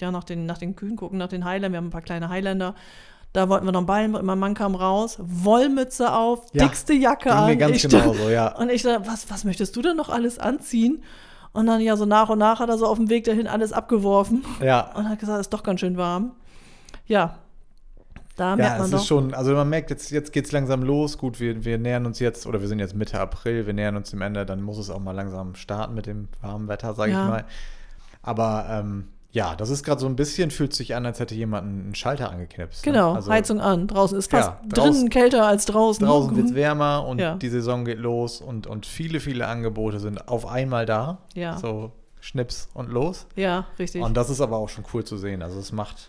ja, 0.00 0.10
nach 0.10 0.24
den, 0.24 0.44
nach 0.46 0.58
den 0.58 0.74
Kühen 0.74 0.96
gucken, 0.96 1.18
nach 1.18 1.28
den 1.28 1.44
Highlandern. 1.44 1.72
Wir 1.72 1.76
haben 1.78 1.86
ein 1.86 1.90
paar 1.90 2.02
kleine 2.02 2.28
Highlander. 2.28 2.74
Da 3.32 3.48
wollten 3.48 3.64
wir 3.64 3.72
noch 3.72 3.82
Ballen, 3.84 4.12
mein 4.12 4.38
Mann 4.38 4.54
kam 4.54 4.76
raus, 4.76 5.18
Wollmütze 5.20 6.12
auf, 6.12 6.46
Ja, 6.52 6.64
dickste 6.66 6.92
Jacke 6.94 7.32
an. 7.32 7.46
mir 7.46 7.56
ganz 7.56 7.76
Ich 7.76 7.82
genau 7.82 7.98
stand- 8.12 8.16
so, 8.16 8.28
ja. 8.28 8.56
Und 8.56 8.70
ich 8.70 8.82
dachte, 8.82 9.08
was, 9.08 9.28
was 9.30 9.44
möchtest 9.44 9.74
du 9.74 9.82
denn 9.82 9.96
noch 9.96 10.08
alles 10.08 10.38
anziehen? 10.38 11.02
Und 11.54 11.66
dann 11.66 11.80
ja 11.80 11.96
so 11.96 12.04
nach 12.04 12.28
und 12.28 12.38
nach 12.40 12.60
hat 12.60 12.68
er 12.68 12.76
so 12.76 12.86
auf 12.86 12.98
dem 12.98 13.08
Weg 13.08 13.24
dahin 13.24 13.46
alles 13.46 13.72
abgeworfen 13.72 14.44
Ja, 14.60 14.90
und 14.94 15.08
hat 15.08 15.18
gesagt, 15.18 15.40
es 15.40 15.46
ist 15.46 15.54
doch 15.54 15.62
ganz 15.62 15.80
schön 15.80 15.96
warm. 15.96 16.32
ja, 17.06 17.36
da 18.36 18.50
Ja, 18.50 18.56
merkt 18.56 18.76
man 18.78 18.84
es 18.86 18.90
doch. 18.90 18.98
ist 18.98 19.06
schon, 19.06 19.32
also 19.32 19.54
man 19.54 19.68
merkt, 19.68 19.90
jetzt, 19.90 20.10
jetzt 20.10 20.32
geht 20.32 20.44
es 20.46 20.52
langsam 20.52 20.82
los. 20.82 21.16
Gut, 21.16 21.38
wir, 21.38 21.64
wir 21.64 21.78
nähern 21.78 22.04
uns 22.06 22.18
jetzt, 22.18 22.46
oder 22.46 22.60
wir 22.60 22.66
sind 22.68 22.80
jetzt 22.80 22.94
Mitte 22.96 23.20
April, 23.20 23.66
wir 23.66 23.72
nähern 23.72 23.96
uns 23.96 24.10
dem 24.10 24.20
Ende, 24.22 24.44
dann 24.44 24.60
muss 24.60 24.76
es 24.78 24.90
auch 24.90 24.98
mal 24.98 25.12
langsam 25.12 25.54
starten 25.54 25.94
mit 25.94 26.06
dem 26.06 26.28
warmen 26.42 26.66
Wetter, 26.68 26.94
sage 26.94 27.12
Ja. 27.12 27.22
ich 27.22 27.28
mal. 27.30 27.44
Aber 28.22 28.66
ähm, 28.68 29.08
ja, 29.34 29.54
das 29.56 29.68
ist 29.68 29.82
gerade 29.84 30.00
so 30.00 30.06
ein 30.06 30.14
bisschen, 30.16 30.50
fühlt 30.52 30.72
sich 30.72 30.94
an, 30.94 31.04
als 31.04 31.18
hätte 31.20 31.34
jemand 31.34 31.66
einen 31.66 31.94
Schalter 31.96 32.30
angeknipst. 32.30 32.86
ne? 32.86 32.92
Genau, 32.92 33.14
Also 33.14 33.30
Heizung 33.32 33.60
an. 33.60 33.88
Draußen 33.88 34.16
ist 34.16 34.30
fast 34.30 34.48
Ja, 34.48 34.60
draußen- 34.68 34.92
drinnen 34.92 35.10
kälter 35.10 35.44
als 35.46 35.66
draußen. 35.66 36.06
Draußen 36.06 36.36
wird 36.36 36.46
es 36.46 36.54
wärmer 36.54 37.04
und 37.06 37.18
Ja. 37.20 37.34
die 37.34 37.48
Saison 37.48 37.84
geht 37.84 37.98
los 37.98 38.40
und, 38.40 38.66
und 38.68 38.86
viele, 38.86 39.18
viele 39.20 39.46
Angebote 39.48 39.98
sind 39.98 40.28
auf 40.28 40.46
einmal 40.46 40.86
da. 40.86 41.18
Ja. 41.34 41.58
So 41.58 41.90
Schnips 42.20 42.68
und 42.74 42.88
los. 42.90 43.26
Ja, 43.36 43.66
richtig. 43.78 44.02
Und 44.02 44.16
das 44.16 44.30
ist 44.30 44.40
aber 44.40 44.56
auch 44.56 44.68
schon 44.70 44.84
cool 44.94 45.04
zu 45.04 45.18
sehen. 45.18 45.42
Also 45.42 45.58
es 45.58 45.72
macht. 45.72 46.08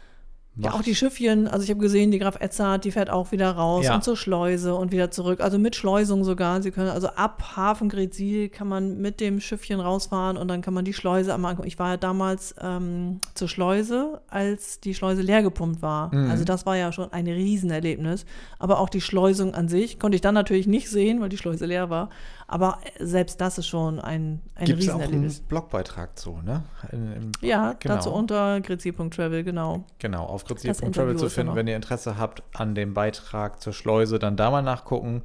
Ja, 0.57 0.71
auch 0.73 0.81
die 0.81 0.95
Schiffchen, 0.95 1.47
also 1.49 1.63
ich 1.63 1.69
habe 1.69 1.81
gesehen, 1.81 2.11
die 2.11 2.19
Graf 2.19 2.37
Edzard, 2.39 2.85
die 2.85 2.91
fährt 2.91 3.09
auch 3.09 3.31
wieder 3.33 3.51
raus 3.51 3.85
Ja. 3.85 3.95
und 3.95 4.03
zur 4.05 4.15
Schleuse 4.15 4.73
und 4.73 4.91
wieder 4.93 5.11
zurück. 5.11 5.41
Also 5.41 5.59
mit 5.59 5.75
Schleusung 5.75 6.23
sogar. 6.23 6.61
Sie 6.61 6.71
können, 6.71 6.89
also 6.89 7.07
ab 7.09 7.57
Hafen 7.57 7.89
Gretzil 7.89 8.47
kann 8.47 8.69
man 8.69 8.97
mit 9.01 9.19
dem 9.19 9.41
Schiffchen 9.41 9.81
rausfahren 9.81 10.37
und 10.37 10.47
dann 10.47 10.61
kann 10.61 10.73
man 10.73 10.85
die 10.85 10.93
Schleuse 10.93 11.33
einmal 11.33 11.51
angucken. 11.51 11.67
Ich 11.67 11.77
war 11.77 11.89
ja 11.89 11.97
damals 11.97 12.55
ähm, 12.61 13.19
zur 13.33 13.49
Schleuse, 13.49 14.21
als 14.29 14.79
die 14.79 14.93
Schleuse 14.93 15.21
leer 15.21 15.43
gepumpt 15.43 15.81
war. 15.81 16.13
Mhm. 16.15 16.31
Also 16.31 16.45
das 16.45 16.65
war 16.65 16.77
ja 16.77 16.91
schon 16.93 17.11
ein 17.11 17.27
Riesenerlebnis. 17.27 18.25
Aber 18.57 18.79
auch 18.79 18.89
die 18.89 19.01
Schleusung 19.01 19.53
an 19.53 19.67
sich 19.67 19.99
konnte 19.99 20.15
ich 20.15 20.21
dann 20.21 20.35
natürlich 20.35 20.67
nicht 20.67 20.89
sehen, 20.89 21.19
weil 21.19 21.29
die 21.29 21.37
Schleuse 21.37 21.65
leer 21.65 21.89
war. 21.89 22.09
Aber 22.47 22.77
selbst 22.99 23.41
das 23.41 23.57
ist 23.57 23.67
schon 23.67 23.99
ein, 23.99 24.41
ein 24.53 24.65
Gibt 24.65 24.81
es 24.81 24.89
auch 24.89 24.95
einen 24.95 25.01
Riesenerlebnis. 25.01 25.39
Blogbeitrag 25.39 26.17
zu, 26.17 26.41
ne? 26.43 26.63
In, 26.91 27.11
im, 27.11 27.31
Ja, 27.41 27.73
genau. 27.73 27.95
dazu 27.95 28.11
unter 28.11 28.61
grezil.travel, 28.61 29.43
genau. 29.43 29.83
Genau, 29.97 30.25
auf 30.25 30.45
Interview 30.63 31.15
zu 31.15 31.29
finden, 31.29 31.55
wenn 31.55 31.67
ihr 31.67 31.75
Interesse 31.75 32.17
habt 32.17 32.43
an 32.53 32.75
dem 32.75 32.93
Beitrag 32.93 33.61
zur 33.61 33.73
Schleuse, 33.73 34.19
dann 34.19 34.37
da 34.37 34.51
mal 34.51 34.61
nachgucken. 34.61 35.23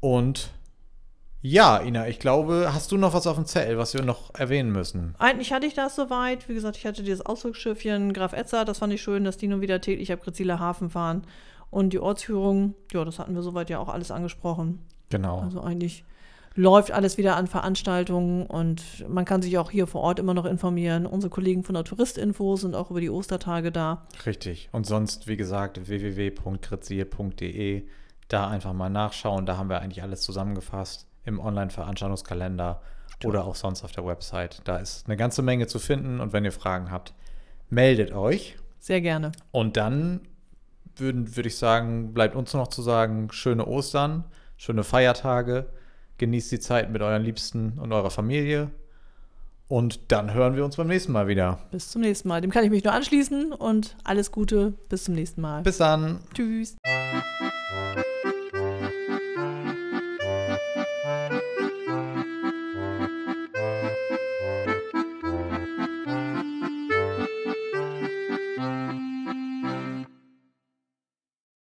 Und 0.00 0.50
ja, 1.40 1.80
Ina, 1.80 2.08
ich 2.08 2.20
glaube, 2.20 2.70
hast 2.72 2.92
du 2.92 2.96
noch 2.96 3.14
was 3.14 3.26
auf 3.26 3.36
dem 3.36 3.46
Zettel, 3.46 3.78
was 3.78 3.94
wir 3.94 4.02
noch 4.02 4.34
erwähnen 4.34 4.70
müssen? 4.70 5.14
Eigentlich 5.18 5.52
hatte 5.52 5.66
ich 5.66 5.74
das 5.74 5.96
soweit. 5.96 6.48
Wie 6.48 6.54
gesagt, 6.54 6.76
ich 6.76 6.86
hatte 6.86 7.02
dieses 7.02 7.24
Ausflugsschiffchen 7.24 8.12
Graf 8.12 8.32
Edzard, 8.32 8.68
das 8.68 8.78
fand 8.78 8.92
ich 8.92 9.02
schön, 9.02 9.24
dass 9.24 9.36
die 9.36 9.48
nun 9.48 9.60
wieder 9.60 9.80
täglich 9.80 10.12
ab 10.12 10.22
Greziler 10.22 10.60
Hafen 10.60 10.90
fahren. 10.90 11.22
Und 11.70 11.92
die 11.92 11.98
Ortsführung, 11.98 12.74
ja, 12.92 13.04
das 13.04 13.18
hatten 13.18 13.34
wir 13.34 13.42
soweit 13.42 13.70
ja 13.70 13.78
auch 13.78 13.88
alles 13.88 14.10
angesprochen. 14.10 14.80
Genau. 15.10 15.40
Also 15.40 15.60
eigentlich 15.60 16.04
läuft 16.58 16.90
alles 16.90 17.16
wieder 17.18 17.36
an 17.36 17.46
Veranstaltungen 17.46 18.44
und 18.44 19.08
man 19.08 19.24
kann 19.24 19.40
sich 19.42 19.56
auch 19.58 19.70
hier 19.70 19.86
vor 19.86 20.00
Ort 20.00 20.18
immer 20.18 20.34
noch 20.34 20.44
informieren. 20.44 21.06
Unsere 21.06 21.30
Kollegen 21.30 21.62
von 21.62 21.76
der 21.76 21.84
Touristinfo 21.84 22.56
sind 22.56 22.74
auch 22.74 22.90
über 22.90 23.00
die 23.00 23.10
Ostertage 23.10 23.70
da. 23.70 24.08
Richtig. 24.26 24.68
Und 24.72 24.84
sonst, 24.84 25.28
wie 25.28 25.36
gesagt, 25.36 25.86
www.grazil.de. 25.88 27.86
Da 28.26 28.48
einfach 28.48 28.72
mal 28.72 28.90
nachschauen. 28.90 29.46
Da 29.46 29.56
haben 29.56 29.70
wir 29.70 29.80
eigentlich 29.80 30.02
alles 30.02 30.22
zusammengefasst 30.22 31.06
im 31.24 31.38
Online-Veranstaltungskalender 31.38 32.82
oder 33.24 33.44
auch 33.44 33.54
sonst 33.54 33.84
auf 33.84 33.92
der 33.92 34.04
Website. 34.04 34.60
Da 34.64 34.78
ist 34.78 35.06
eine 35.06 35.16
ganze 35.16 35.42
Menge 35.42 35.68
zu 35.68 35.78
finden. 35.78 36.18
Und 36.18 36.32
wenn 36.32 36.44
ihr 36.44 36.50
Fragen 36.50 36.90
habt, 36.90 37.14
meldet 37.70 38.12
euch. 38.12 38.56
Sehr 38.80 39.00
gerne. 39.00 39.30
Und 39.52 39.76
dann 39.76 40.22
würde 40.96 41.46
ich 41.46 41.56
sagen, 41.56 42.12
bleibt 42.14 42.34
uns 42.34 42.52
noch 42.52 42.66
zu 42.66 42.82
sagen, 42.82 43.28
schöne 43.30 43.64
Ostern, 43.64 44.24
schöne 44.56 44.82
Feiertage, 44.82 45.68
genießt 46.18 46.52
die 46.52 46.60
Zeit 46.60 46.90
mit 46.90 47.02
euren 47.02 47.22
Liebsten 47.22 47.78
und 47.78 47.92
eurer 47.92 48.10
Familie. 48.10 48.70
Und 49.68 50.12
dann 50.12 50.32
hören 50.32 50.56
wir 50.56 50.64
uns 50.64 50.76
beim 50.76 50.88
nächsten 50.88 51.12
Mal 51.12 51.28
wieder. 51.28 51.58
Bis 51.70 51.90
zum 51.90 52.00
nächsten 52.00 52.28
Mal. 52.28 52.40
Dem 52.40 52.50
kann 52.50 52.64
ich 52.64 52.70
mich 52.70 52.84
nur 52.84 52.94
anschließen 52.94 53.52
und 53.52 53.96
alles 54.02 54.32
Gute. 54.32 54.72
Bis 54.88 55.04
zum 55.04 55.14
nächsten 55.14 55.42
Mal. 55.42 55.62
Bis 55.62 55.76
dann. 55.76 56.20
Tschüss. 56.34 56.76